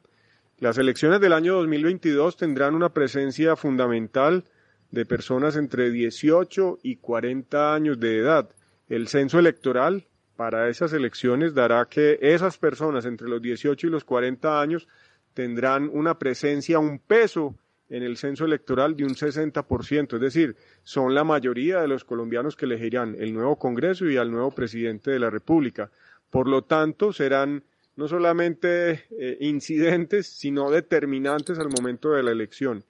[0.58, 4.42] Las elecciones del año 2022 tendrán una presencia fundamental
[4.90, 8.50] de personas entre 18 y 40 años de edad.
[8.88, 14.02] El censo electoral para esas elecciones dará que esas personas entre los 18 y los
[14.02, 14.88] 40 años
[15.32, 17.54] tendrán una presencia, un peso
[17.90, 22.56] en el censo electoral de un 60%, es decir, son la mayoría de los colombianos
[22.56, 25.90] que elegirán el nuevo Congreso y al nuevo presidente de la República.
[26.30, 27.64] Por lo tanto, serán
[27.96, 32.84] no solamente eh, incidentes, sino determinantes al momento de la elección.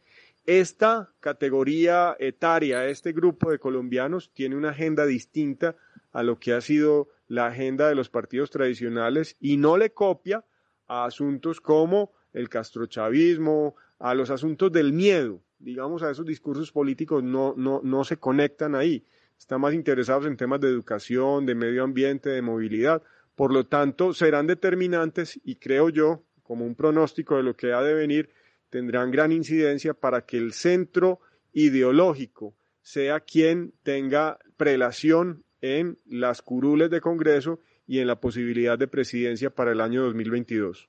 [0.45, 5.77] Esta categoría etaria, este grupo de colombianos, tiene una agenda distinta
[6.13, 10.45] a lo que ha sido la agenda de los partidos tradicionales y no le copia
[10.87, 17.23] a asuntos como el castrochavismo, a los asuntos del miedo, digamos, a esos discursos políticos
[17.23, 19.05] no, no, no se conectan ahí.
[19.39, 23.03] Están más interesados en temas de educación, de medio ambiente, de movilidad.
[23.35, 27.83] Por lo tanto, serán determinantes y creo yo, como un pronóstico de lo que ha
[27.83, 28.31] de venir,
[28.71, 31.21] tendrán gran incidencia para que el centro
[31.53, 38.89] ideológico sea quien tenga prelación en las curules de Congreso y en la posibilidad de
[38.89, 40.89] presidencia para el año 2022.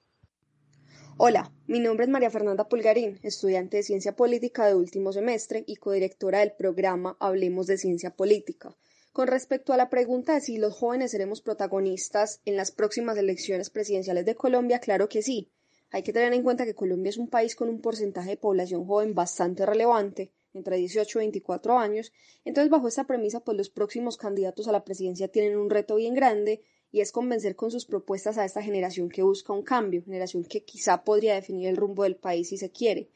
[1.22, 5.76] Hola, mi nombre es María Fernanda Pulgarín, estudiante de Ciencia Política de último semestre y
[5.76, 8.74] codirectora del programa Hablemos de Ciencia Política.
[9.12, 13.70] Con respecto a la pregunta de si los jóvenes seremos protagonistas en las próximas elecciones
[13.70, 15.52] presidenciales de Colombia, claro que sí.
[15.92, 18.86] Hay que tener en cuenta que Colombia es un país con un porcentaje de población
[18.86, 22.14] joven bastante relevante, entre 18 y 24 años,
[22.46, 26.14] entonces bajo esta premisa pues los próximos candidatos a la presidencia tienen un reto bien
[26.14, 30.44] grande y es convencer con sus propuestas a esta generación que busca un cambio, generación
[30.44, 33.10] que quizá podría definir el rumbo del país si se quiere.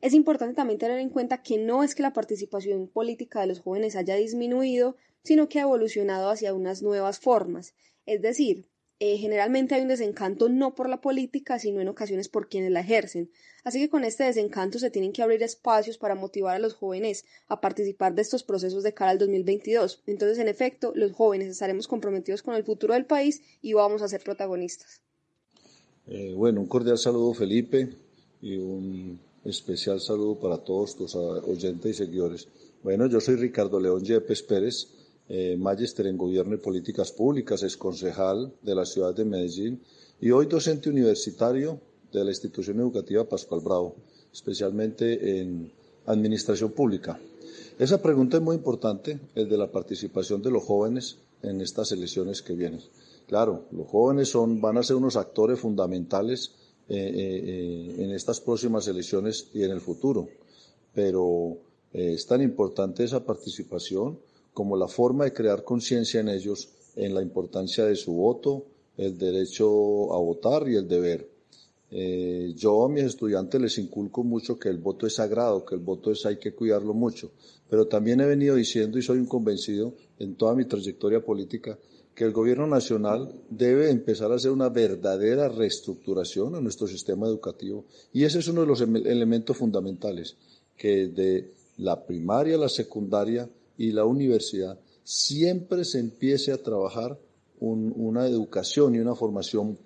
[0.00, 3.60] Es importante también tener en cuenta que no es que la participación política de los
[3.60, 7.74] jóvenes haya disminuido, sino que ha evolucionado hacia unas nuevas formas.
[8.06, 8.66] Es decir,
[9.00, 12.80] eh, generalmente hay un desencanto no por la política, sino en ocasiones por quienes la
[12.80, 13.30] ejercen.
[13.62, 17.24] Así que con este desencanto se tienen que abrir espacios para motivar a los jóvenes
[17.46, 20.02] a participar de estos procesos de cara al 2022.
[20.06, 24.08] Entonces, en efecto, los jóvenes estaremos comprometidos con el futuro del país y vamos a
[24.08, 25.00] ser protagonistas.
[26.08, 27.88] Eh, bueno, un cordial saludo Felipe
[28.40, 32.48] y un especial saludo para todos tus oyentes y seguidores.
[32.82, 34.88] Bueno, yo soy Ricardo León Yepes Pérez
[35.28, 39.82] eh, en Gobierno y Políticas Públicas, es concejal de la ciudad de Medellín
[40.20, 43.96] y hoy docente universitario de la institución educativa Pascual Bravo,
[44.32, 45.70] especialmente en
[46.06, 47.20] Administración Pública.
[47.78, 52.42] Esa pregunta es muy importante, el de la participación de los jóvenes en estas elecciones
[52.42, 52.80] que vienen.
[53.26, 56.52] Claro, los jóvenes son, van a ser unos actores fundamentales
[56.88, 60.28] eh, eh, en estas próximas elecciones y en el futuro,
[60.94, 61.58] pero
[61.92, 64.18] es tan importante esa participación
[64.58, 68.66] como la forma de crear conciencia en ellos en la importancia de su voto,
[68.96, 71.30] el derecho a votar y el deber.
[71.92, 75.80] Eh, yo a mis estudiantes les inculco mucho que el voto es sagrado, que el
[75.80, 77.30] voto es hay que cuidarlo mucho,
[77.70, 81.78] pero también he venido diciendo y soy un convencido en toda mi trayectoria política
[82.12, 87.84] que el gobierno nacional debe empezar a hacer una verdadera reestructuración en nuestro sistema educativo
[88.12, 90.34] y ese es uno de los elementos fundamentales,
[90.76, 97.18] que de la primaria, la secundaria y la universidad siempre se empiece a trabajar
[97.60, 99.78] una educación y una formación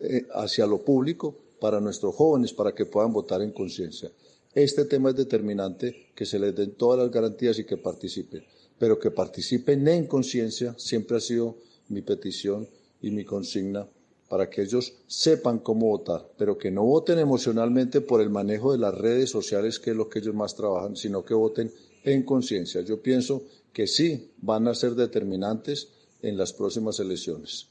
[0.00, 4.12] eh, hacia lo público para nuestros jóvenes, para que puedan votar en conciencia.
[4.54, 8.44] Este tema es determinante, que se les den todas las garantías y que participen,
[8.78, 11.56] pero que participen en conciencia siempre ha sido
[11.88, 12.68] mi petición
[13.00, 13.88] y mi consigna
[14.28, 18.78] para que ellos sepan cómo votar, pero que no voten emocionalmente por el manejo de
[18.78, 21.72] las redes sociales, que es lo que ellos más trabajan, sino que voten
[22.04, 22.80] en conciencia.
[22.82, 25.88] Yo pienso que sí van a ser determinantes
[26.22, 27.68] en las próximas elecciones.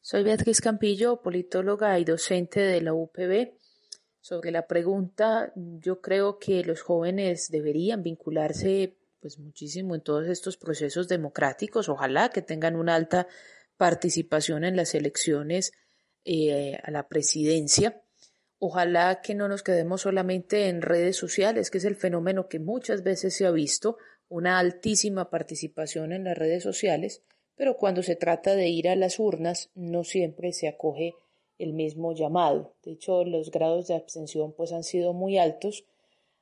[0.00, 3.52] Soy Beatriz Campillo, politóloga y docente de la UPB.
[4.20, 10.56] Sobre la pregunta, yo creo que los jóvenes deberían vincularse pues muchísimo en todos estos
[10.56, 11.88] procesos democráticos.
[11.88, 13.28] Ojalá que tengan una alta
[13.76, 15.72] participación en las elecciones
[16.24, 18.02] eh, a la presidencia.
[18.64, 23.02] Ojalá que no nos quedemos solamente en redes sociales, que es el fenómeno que muchas
[23.02, 23.96] veces se ha visto,
[24.28, 27.24] una altísima participación en las redes sociales,
[27.56, 31.14] pero cuando se trata de ir a las urnas no siempre se acoge
[31.58, 32.76] el mismo llamado.
[32.84, 35.84] De hecho, los grados de abstención pues han sido muy altos,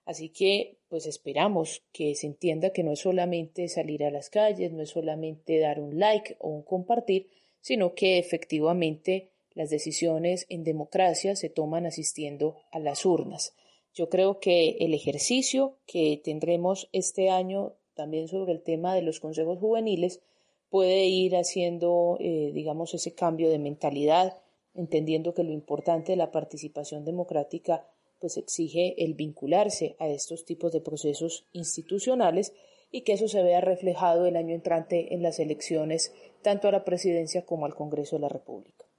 [0.04, 4.72] así que pues esperamos que se entienda que no es solamente salir a las calles,
[4.72, 7.30] no es solamente dar un like o un compartir,
[7.62, 13.54] sino que efectivamente las decisiones en democracia se toman asistiendo a las urnas.
[13.92, 19.20] Yo creo que el ejercicio que tendremos este año también sobre el tema de los
[19.20, 20.20] consejos juveniles
[20.68, 24.38] puede ir haciendo, eh, digamos, ese cambio de mentalidad,
[24.74, 27.86] entendiendo que lo importante de la participación democrática
[28.20, 32.52] pues exige el vincularse a estos tipos de procesos institucionales
[32.92, 36.84] y que eso se vea reflejado el año entrante en las elecciones tanto a la
[36.84, 38.89] presidencia como al Congreso de la República.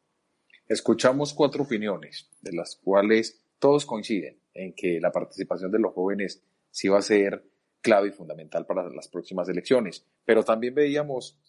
[0.68, 6.44] Escuchamos cuatro opiniones, de las cuales todos coinciden en que la participación de los jóvenes
[6.72, 7.46] sí va a ser
[7.82, 11.40] clave y fundamental para las próximas elecciones, pero también veíamos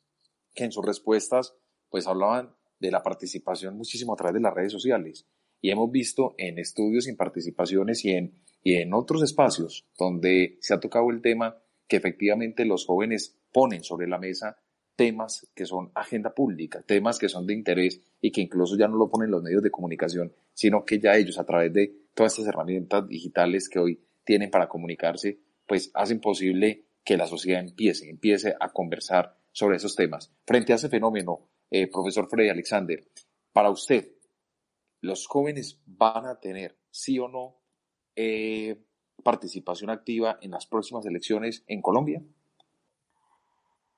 [0.55, 1.55] que en sus respuestas
[1.89, 5.27] pues hablaban de la participación muchísimo a través de las redes sociales.
[5.61, 10.75] Y hemos visto en estudios sin participaciones y en, y en otros espacios donde se
[10.75, 14.62] ha tocado el tema que efectivamente los jóvenes ponen sobre la mesa
[14.97, 18.97] temas que son agenda pública, temas que son de interés y que incluso ya no
[18.97, 22.49] lo ponen los medios de comunicación, sino que ya ellos a través de todas estas
[22.49, 28.55] herramientas digitales que hoy tienen para comunicarse, pues hacen posible que la sociedad empiece, empiece
[28.59, 30.33] a conversar sobre esos temas.
[30.47, 33.05] Frente a ese fenómeno, eh, profesor Freddy Alexander,
[33.53, 34.13] para usted,
[35.01, 37.61] ¿los jóvenes van a tener, sí o no,
[38.15, 38.85] eh,
[39.23, 42.23] participación activa en las próximas elecciones en Colombia?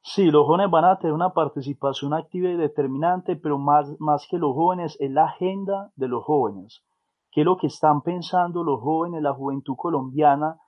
[0.07, 4.37] Sí, los jóvenes van a tener una participación activa y determinante, pero más, más que
[4.37, 6.85] los jóvenes es la agenda de los jóvenes.
[7.33, 10.59] ¿Qué es lo que están pensando los jóvenes, la juventud colombiana,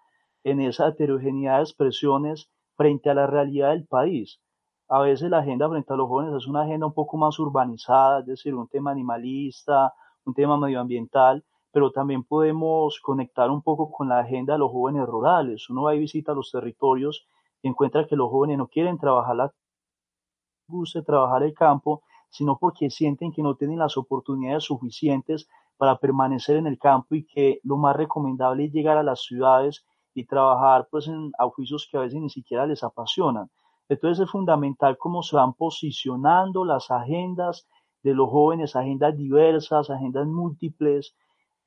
[0.43, 4.41] en esa heterogeneidad de expresiones frente a la realidad del país?
[4.89, 8.21] A veces la agenda frente a los jóvenes es una agenda un poco más urbanizada,
[8.21, 9.93] es decir, un tema animalista,
[10.25, 15.07] un tema medioambiental, pero también podemos conectar un poco con la agenda de los jóvenes
[15.07, 15.69] rurales.
[15.69, 17.27] Uno va y visita los territorios
[17.69, 19.53] encuentra que los jóvenes no quieren trabajar la
[20.69, 26.57] guste trabajar el campo, sino porque sienten que no tienen las oportunidades suficientes para permanecer
[26.57, 30.89] en el campo y que lo más recomendable es llegar a las ciudades y trabajar
[30.91, 33.51] pues en oficios que a veces ni siquiera les apasionan.
[33.89, 37.69] Entonces es fundamental cómo se van posicionando las agendas
[38.03, 41.15] de los jóvenes, agendas diversas, agendas múltiples,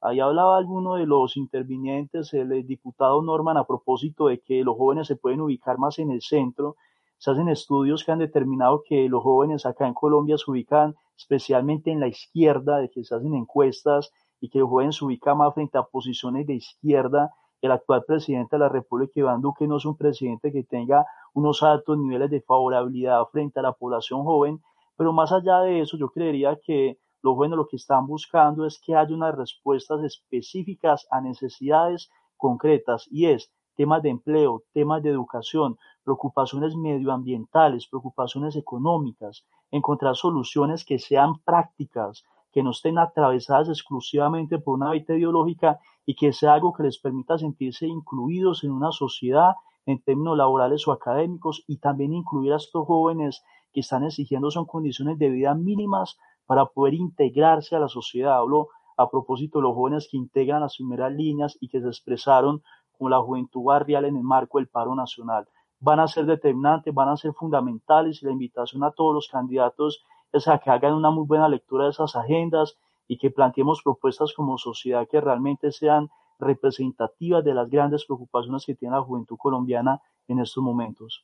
[0.01, 5.07] Ahí hablaba alguno de los intervinientes, el diputado Norman, a propósito de que los jóvenes
[5.07, 6.77] se pueden ubicar más en el centro.
[7.17, 11.91] Se hacen estudios que han determinado que los jóvenes acá en Colombia se ubican especialmente
[11.91, 15.53] en la izquierda, de que se hacen encuestas y que los jóvenes se ubican más
[15.53, 17.33] frente a posiciones de izquierda.
[17.61, 21.61] El actual presidente de la República, Iván Duque, no es un presidente que tenga unos
[21.61, 24.61] altos niveles de favorabilidad frente a la población joven,
[24.95, 28.79] pero más allá de eso, yo creería que lo bueno, lo que están buscando es
[28.79, 35.09] que haya unas respuestas específicas a necesidades concretas y es temas de empleo, temas de
[35.09, 44.59] educación, preocupaciones medioambientales, preocupaciones económicas, encontrar soluciones que sean prácticas, que no estén atravesadas exclusivamente
[44.59, 48.91] por una vita ideológica y que sea algo que les permita sentirse incluidos en una
[48.91, 49.53] sociedad
[49.85, 54.65] en términos laborales o académicos y también incluir a estos jóvenes que están exigiendo son
[54.65, 56.17] condiciones de vida mínimas
[56.49, 58.35] para poder integrarse a la sociedad.
[58.35, 62.63] Hablo a propósito de los jóvenes que integran las primeras líneas y que se expresaron
[62.97, 65.47] como la juventud barrial en el marco del paro nacional.
[65.79, 70.03] Van a ser determinantes, van a ser fundamentales y la invitación a todos los candidatos
[70.33, 74.33] es a que hagan una muy buena lectura de esas agendas y que planteemos propuestas
[74.33, 80.01] como sociedad que realmente sean representativas de las grandes preocupaciones que tiene la juventud colombiana
[80.27, 81.23] en estos momentos.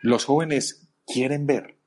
[0.00, 1.78] Los jóvenes quieren ver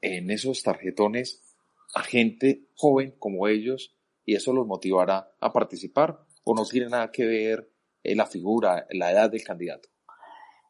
[0.00, 1.46] en esos tarjetones
[1.94, 7.10] a gente joven como ellos y eso los motivará a participar o no tiene nada
[7.10, 7.70] que ver
[8.02, 9.88] en la figura, la edad del candidato?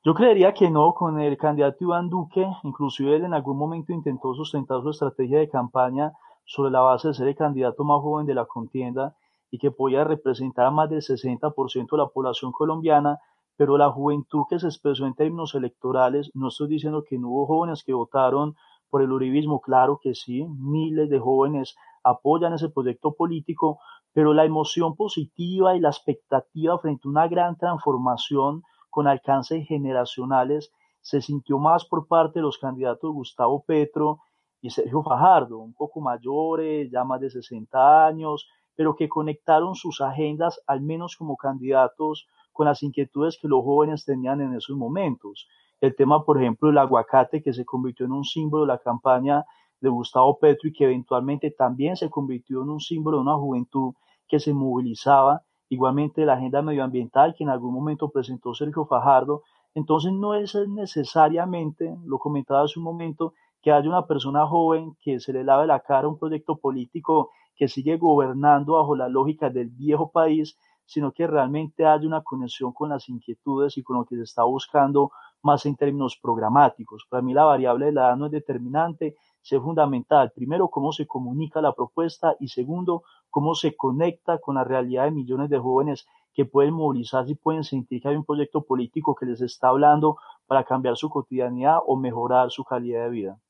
[0.03, 4.33] Yo creería que no, con el candidato Iván Duque, inclusive él en algún momento intentó
[4.35, 6.13] sustentar su estrategia de campaña
[6.47, 9.15] sobre la base de ser el candidato más joven de la contienda
[9.51, 13.19] y que podía representar a más del 60% de la población colombiana,
[13.57, 17.47] pero la juventud que se expresó en términos electorales, no estoy diciendo que no hubo
[17.47, 18.55] jóvenes que votaron
[18.91, 23.79] por el uribismo, claro que sí, miles de jóvenes apoyan ese proyecto político,
[24.13, 30.73] pero la emoción positiva y la expectativa frente a una gran transformación con alcances generacionales
[31.01, 34.19] se sintió más por parte de los candidatos Gustavo Petro
[34.61, 40.01] y Sergio Fajardo, un poco mayores, ya más de 60 años, pero que conectaron sus
[40.01, 45.49] agendas, al menos como candidatos, con las inquietudes que los jóvenes tenían en esos momentos
[45.81, 49.45] el tema, por ejemplo, del aguacate, que se convirtió en un símbolo de la campaña
[49.81, 53.95] de Gustavo Petro y que eventualmente también se convirtió en un símbolo de una juventud
[54.29, 59.43] que se movilizaba, igualmente la agenda medioambiental que en algún momento presentó Sergio Fajardo.
[59.75, 65.21] Entonces no es necesariamente, lo comentaba hace un momento, que haya una persona joven que
[65.21, 69.51] se le lave la cara a un proyecto político que sigue gobernando bajo la lógica
[69.51, 74.05] del viejo país, sino que realmente haya una conexión con las inquietudes y con lo
[74.05, 75.13] que se está buscando
[75.43, 77.07] más en términos programáticos.
[77.09, 80.33] Para mí la variable de la edad no es determinante, es fundamental.
[80.35, 85.13] Primero, cómo se comunica la propuesta y segundo, cómo se conecta con la realidad de
[85.13, 89.27] millones de jóvenes que pueden movilizarse y pueden sentir que hay un proyecto político que
[89.27, 90.17] les está hablando
[90.47, 93.41] para cambiar su cotidianidad o mejorar su calidad de vida.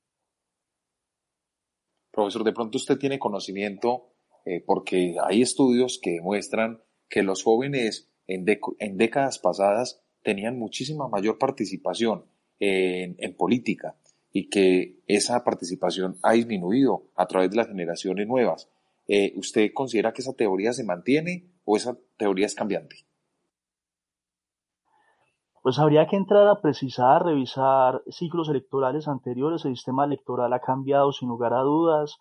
[2.10, 4.08] Profesor, de pronto usted tiene conocimiento,
[4.44, 8.44] eh, porque hay estudios que demuestran que los jóvenes en,
[8.78, 12.24] en décadas pasadas tenían muchísima mayor participación
[12.58, 13.96] en, política
[14.32, 18.68] y que esa participación ha disminuido a través de las generaciones nuevas.
[19.08, 22.96] Eh, ¿Usted considera que esa teoría se mantiene o esa teoría es cambiante?
[25.62, 29.64] Pues habría que entrar a precisar, revisar ciclos electorales anteriores.
[29.64, 32.18] El sistema electoral ha cambiado sin lugar a dudas.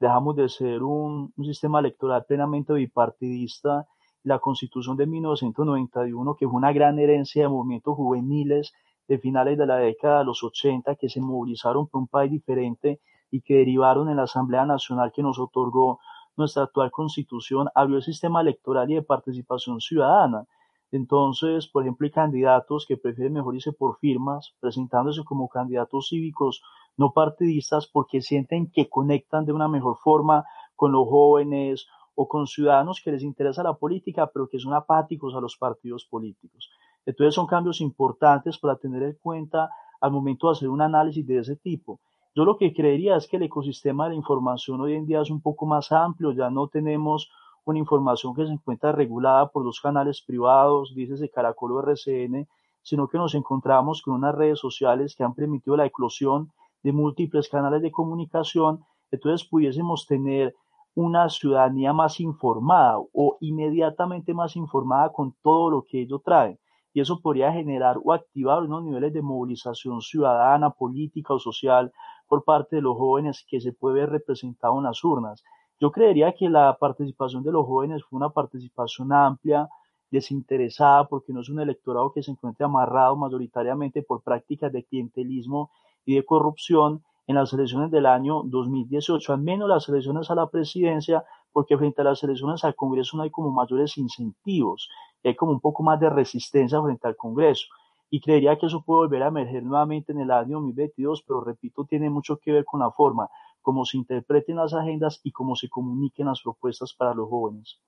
[0.00, 3.86] Dejamos de ser un, un sistema electoral plenamente bipartidista
[4.24, 8.72] la Constitución de 1991, que fue una gran herencia de movimientos juveniles
[9.08, 13.00] de finales de la década de los 80 que se movilizaron por un país diferente
[13.30, 15.98] y que derivaron en la Asamblea Nacional que nos otorgó
[16.36, 20.46] nuestra actual constitución, abrió el sistema electoral y de participación ciudadana.
[20.90, 26.62] Entonces, por ejemplo, hay candidatos que prefieren mejor irse por firmas, presentándose como candidatos cívicos
[26.96, 30.44] no partidistas porque sienten que conectan de una mejor forma
[30.76, 35.34] con los jóvenes o con ciudadanos que les interesa la política, pero que son apáticos
[35.34, 36.70] a los partidos políticos.
[37.06, 41.38] Entonces son cambios importantes para tener en cuenta al momento de hacer un análisis de
[41.38, 42.00] ese tipo.
[42.34, 45.30] Yo lo que creería es que el ecosistema de la información hoy en día es
[45.30, 47.30] un poco más amplio, ya no tenemos
[47.64, 52.48] una información que se encuentra regulada por los canales privados, dices de Caracol o RCN,
[52.82, 56.52] sino que nos encontramos con unas redes sociales que han permitido la eclosión
[56.82, 60.54] de múltiples canales de comunicación, entonces pudiésemos tener
[60.94, 66.58] una ciudadanía más informada o inmediatamente más informada con todo lo que ello trae.
[66.94, 71.90] Y eso podría generar o activar unos niveles de movilización ciudadana, política o social
[72.28, 75.42] por parte de los jóvenes que se puede ver representado en las urnas.
[75.80, 79.68] Yo creería que la participación de los jóvenes fue una participación amplia,
[80.10, 85.70] desinteresada, porque no es un electorado que se encuentre amarrado mayoritariamente por prácticas de clientelismo
[86.04, 90.48] y de corrupción, en las elecciones del año 2018, al menos las elecciones a la
[90.48, 94.88] presidencia, porque frente a las elecciones al Congreso no hay como mayores incentivos,
[95.22, 97.66] hay como un poco más de resistencia frente al Congreso.
[98.10, 101.84] Y creería que eso puede volver a emerger nuevamente en el año 2022, pero repito,
[101.84, 103.28] tiene mucho que ver con la forma
[103.62, 107.78] como se interpreten las agendas y cómo se comuniquen las propuestas para los jóvenes.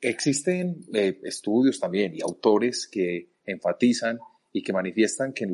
[0.00, 4.18] Existen eh, estudios también y autores que enfatizan
[4.52, 5.46] y que manifiestan que,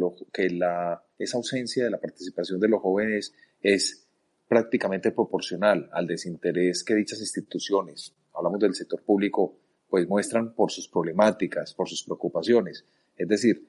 [0.51, 4.07] la, esa ausencia de la participación de los jóvenes es
[4.49, 10.89] prácticamente proporcional al desinterés que dichas instituciones, hablamos del sector público, pues muestran por sus
[10.89, 12.85] problemáticas, por sus preocupaciones.
[13.17, 13.69] Es decir,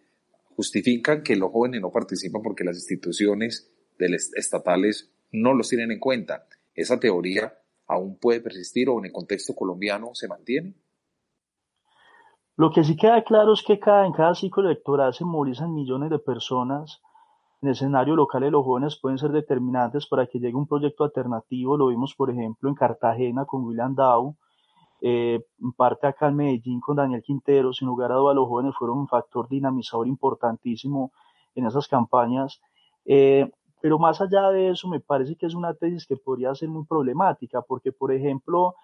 [0.56, 3.70] justifican que los jóvenes no participan porque las instituciones
[4.36, 6.48] estatales no los tienen en cuenta.
[6.74, 7.58] Esa teoría
[7.88, 10.74] aún puede persistir o en el contexto colombiano se mantiene?
[12.58, 16.10] Lo que sí queda claro es que cada, en cada ciclo electoral se movilizan millones
[16.10, 17.02] de personas.
[17.62, 21.76] En el escenario local los jóvenes pueden ser determinantes para que llegue un proyecto alternativo.
[21.76, 24.36] Lo vimos, por ejemplo, en Cartagena con William Dow,
[25.02, 27.74] eh, en parte acá en Medellín con Daniel Quintero.
[27.74, 31.12] Sin lugar a dudas, los jóvenes fueron un factor dinamizador importantísimo
[31.56, 32.62] en esas campañas.
[33.04, 33.52] Eh,
[33.82, 36.86] pero más allá de eso, me parece que es una tesis que podría ser muy
[36.86, 38.76] problemática, porque, por ejemplo,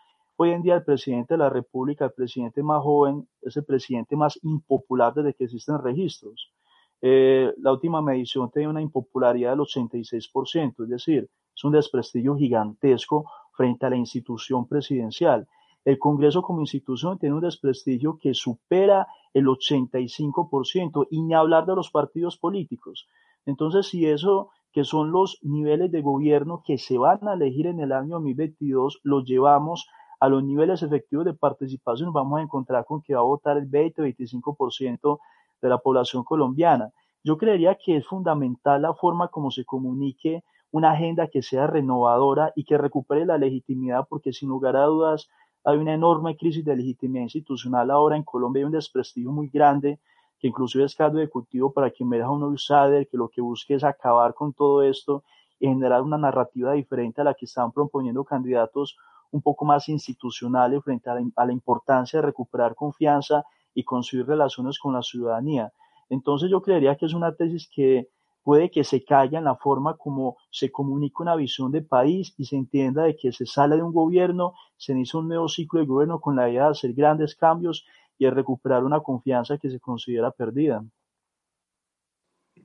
[0.44, 4.16] Hoy en día el presidente de la República, el presidente más joven, es el presidente
[4.16, 6.52] más impopular desde que existen registros.
[7.00, 13.26] Eh, la última medición tenía una impopularidad del 86%, es decir, es un desprestigio gigantesco
[13.56, 15.48] frente a la institución presidencial.
[15.86, 21.76] El Congreso como institución tiene un desprestigio que supera el 85% y ni hablar de
[21.76, 23.08] los partidos políticos.
[23.46, 27.80] Entonces, si eso que son los niveles de gobierno que se van a elegir en
[27.80, 29.88] el año 2022, los llevamos
[30.22, 33.68] a los niveles efectivos de participación vamos a encontrar con que va a votar el
[33.70, 35.20] 20-25%
[35.60, 36.92] de la población colombiana.
[37.24, 42.54] Yo creería que es fundamental la forma como se comunique una agenda que sea renovadora
[42.56, 45.28] y que recupere la legitimidad, porque sin lugar a dudas
[45.64, 50.00] hay una enorme crisis de legitimidad institucional ahora en Colombia, hay un desprestigio muy grande,
[50.40, 53.42] que inclusive es caldo de cultivo para quien me deja un outsider, que lo que
[53.42, 55.24] busque es acabar con todo esto
[55.62, 58.98] y generar una narrativa diferente a la que están proponiendo candidatos
[59.30, 63.44] un poco más institucionales frente a la, importancia de recuperar confianza
[63.76, 65.72] y construir relaciones con la ciudadanía.
[66.10, 68.10] Entonces yo creería que es una tesis que
[68.44, 72.46] puede que se caiga en la forma como se comunica una visión de país y
[72.46, 75.86] se entienda de que se sale de un gobierno, se inicia un nuevo ciclo de
[75.86, 77.86] gobierno con la idea de hacer grandes cambios
[78.18, 80.84] y de recuperar una confianza que se considera perdida.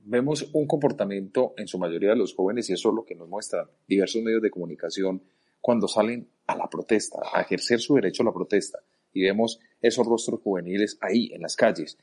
[0.09, 3.27] Vemos un comportamiento en su mayoría de los jóvenes y eso es lo que nos
[3.27, 5.21] muestran diversos medios de comunicación
[5.59, 8.79] cuando salen a la protesta, a ejercer su derecho a la protesta,
[9.11, 11.97] y vemos esos rostros juveniles ahí en las calles.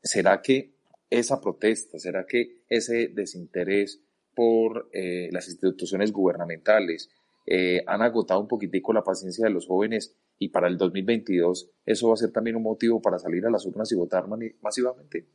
[0.00, 0.70] ¿Será que
[1.10, 4.00] esa protesta, será que ese desinterés
[4.36, 7.10] por eh, las instituciones gubernamentales
[7.44, 12.06] eh, han agotado un poquitico la paciencia de los jóvenes y para el 2022 eso
[12.06, 14.26] va a ser también un motivo para salir a las urnas y votar
[14.62, 15.26] masivamente?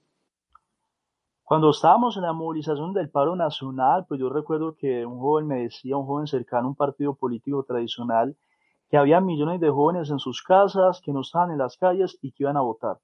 [1.46, 5.64] Cuando estábamos en la movilización del paro nacional, pues yo recuerdo que un joven me
[5.64, 8.38] decía, un joven cercano a un partido político tradicional,
[8.89, 12.32] que había millones de jóvenes en sus casas, que no estaban en las calles y
[12.32, 13.00] que iban a votar.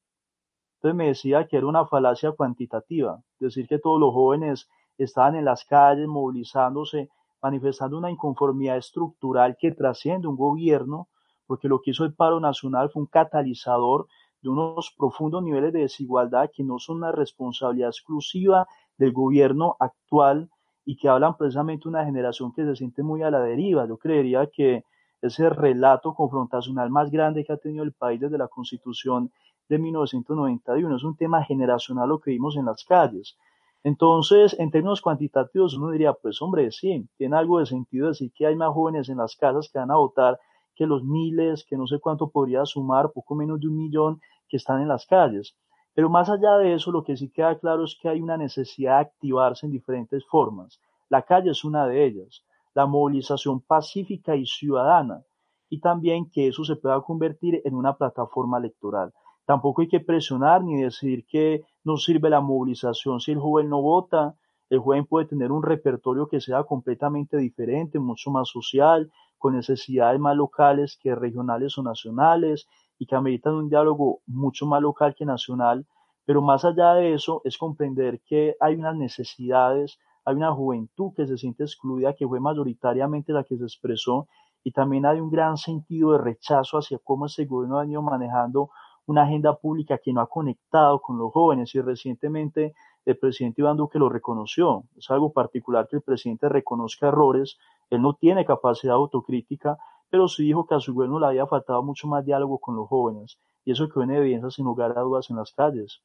[0.76, 5.44] Entonces me decía que era una falacia cuantitativa, decir que todos los jóvenes estaban en
[5.44, 7.10] las calles movilizándose,
[7.42, 11.10] manifestando una inconformidad estructural que trasciende un gobierno,
[11.46, 14.08] porque lo que hizo el paro nacional fue un catalizador
[14.42, 18.68] de unos profundos niveles de desigualdad que no son una responsabilidad exclusiva
[18.98, 20.50] del gobierno actual
[20.86, 23.88] y que hablan precisamente de una generación que se siente muy a la deriva.
[23.88, 24.84] Yo creería que
[25.22, 29.32] ese relato confrontacional más grande que ha tenido el país desde la constitución
[29.68, 33.38] de 1991 es un tema generacional lo que vimos en las calles.
[33.84, 38.46] Entonces, en términos cuantitativos, uno diría, pues hombre, sí, tiene algo de sentido decir que
[38.46, 40.40] hay más jóvenes en las casas que van a votar
[40.80, 44.56] que los miles, que no sé cuánto podría sumar, poco menos de un millón que
[44.56, 45.58] están en las calles.
[45.94, 48.96] Pero más allá de eso, lo que sí queda claro es que hay una necesidad
[48.96, 50.80] de activarse en diferentes formas.
[51.10, 55.26] La calle es una de ellas, la movilización pacífica y ciudadana,
[55.70, 59.12] y también que eso se pueda convertir en una plataforma electoral.
[59.46, 63.82] Tampoco hay que presionar ni decir que no sirve la movilización si el joven no
[63.82, 64.34] vota.
[64.70, 70.20] El joven puede tener un repertorio que sea completamente diferente, mucho más social, con necesidades
[70.20, 72.68] más locales que regionales o nacionales
[73.00, 75.88] y que ameritan un diálogo mucho más local que nacional,
[76.26, 81.26] pero más allá de eso es comprender que hay unas necesidades, hay una juventud que
[81.26, 84.28] se siente excluida, que fue mayoritariamente la que se expresó,
[84.64, 88.70] y también hay un gran sentido de rechazo hacia cómo ese gobierno ha ido manejando
[89.06, 92.76] una agenda pública que no ha conectado con los jóvenes y recientemente
[93.06, 94.84] el presidente Iván Duque lo reconoció.
[94.98, 97.58] Es algo particular que el presidente reconozca errores,
[97.90, 99.78] él no tiene capacidad autocrítica,
[100.10, 102.88] pero sí dijo que a su gobierno le había faltado mucho más diálogo con los
[102.88, 106.02] jóvenes, y eso quedó en evidencia sin lugar a dudas en las calles.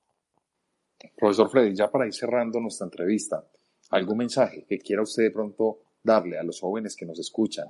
[1.17, 3.45] Profesor Freddy, ya para ir cerrando nuestra entrevista,
[3.91, 7.67] ¿algún mensaje que quiera usted de pronto darle a los jóvenes que nos escuchan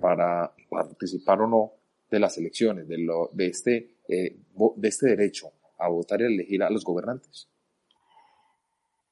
[0.00, 1.72] para participar o no
[2.10, 4.36] de las elecciones, de, lo, de, este, eh,
[4.76, 7.48] de este derecho a votar y elegir a los gobernantes?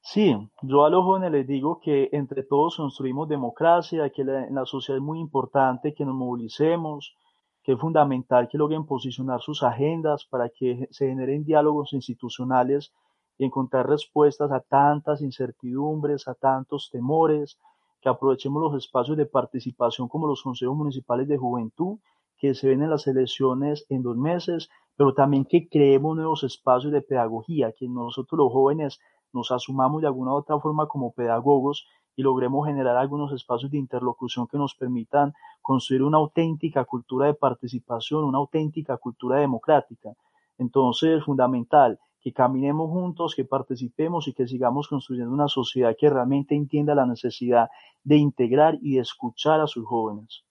[0.05, 4.65] Sí, yo a los jóvenes les digo que entre todos construimos democracia, que en la
[4.65, 7.15] sociedad es muy importante que nos movilicemos,
[7.63, 12.91] que es fundamental que logren posicionar sus agendas para que se generen diálogos institucionales
[13.37, 17.57] y encontrar respuestas a tantas incertidumbres, a tantos temores,
[18.01, 21.99] que aprovechemos los espacios de participación como los consejos municipales de juventud
[22.37, 26.91] que se ven en las elecciones en dos meses, pero también que creemos nuevos espacios
[26.91, 28.99] de pedagogía, que nosotros los jóvenes
[29.33, 33.77] nos asumamos de alguna u otra forma como pedagogos y logremos generar algunos espacios de
[33.77, 40.13] interlocución que nos permitan construir una auténtica cultura de participación, una auténtica cultura democrática.
[40.57, 46.55] Entonces, fundamental que caminemos juntos, que participemos y que sigamos construyendo una sociedad que realmente
[46.55, 47.69] entienda la necesidad
[48.03, 50.45] de integrar y de escuchar a sus jóvenes.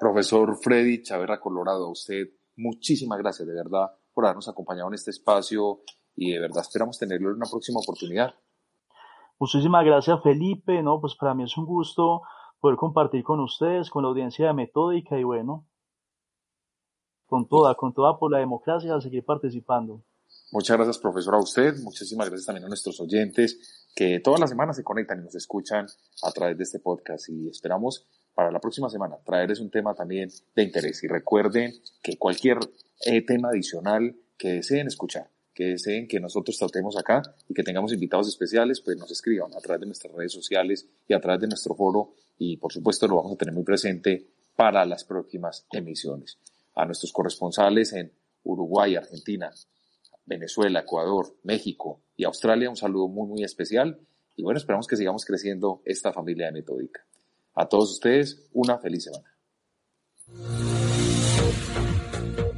[0.00, 5.10] Profesor Freddy Chaverra Colorado, a usted muchísimas gracias de verdad por habernos acompañado en este
[5.10, 5.82] espacio
[6.16, 8.34] y de verdad esperamos tenerlo en una próxima oportunidad.
[9.38, 12.22] Muchísimas gracias Felipe, no, pues para mí es un gusto
[12.60, 15.66] poder compartir con ustedes, con la audiencia de Metódica y bueno,
[17.26, 20.02] con toda, con toda por la democracia a seguir participando.
[20.52, 21.76] Muchas gracias, profesor, a usted.
[21.82, 25.86] Muchísimas gracias también a nuestros oyentes que todas las semanas se conectan y nos escuchan
[26.22, 27.28] a través de este podcast.
[27.28, 31.02] Y esperamos para la próxima semana traerles un tema también de interés.
[31.04, 32.58] Y recuerden que cualquier
[33.06, 35.30] eh, tema adicional que deseen escuchar,
[35.60, 39.58] que deseen que nosotros tratemos acá y que tengamos invitados especiales, pues nos escriban a
[39.58, 42.14] través de nuestras redes sociales y a través de nuestro foro.
[42.38, 46.38] Y por supuesto lo vamos a tener muy presente para las próximas emisiones.
[46.76, 48.10] A nuestros corresponsales en
[48.42, 49.50] Uruguay, Argentina,
[50.24, 54.00] Venezuela, Ecuador, México y Australia, un saludo muy, muy especial.
[54.36, 57.04] Y bueno, esperamos que sigamos creciendo esta familia de Metódica.
[57.54, 60.69] A todos ustedes, una feliz semana.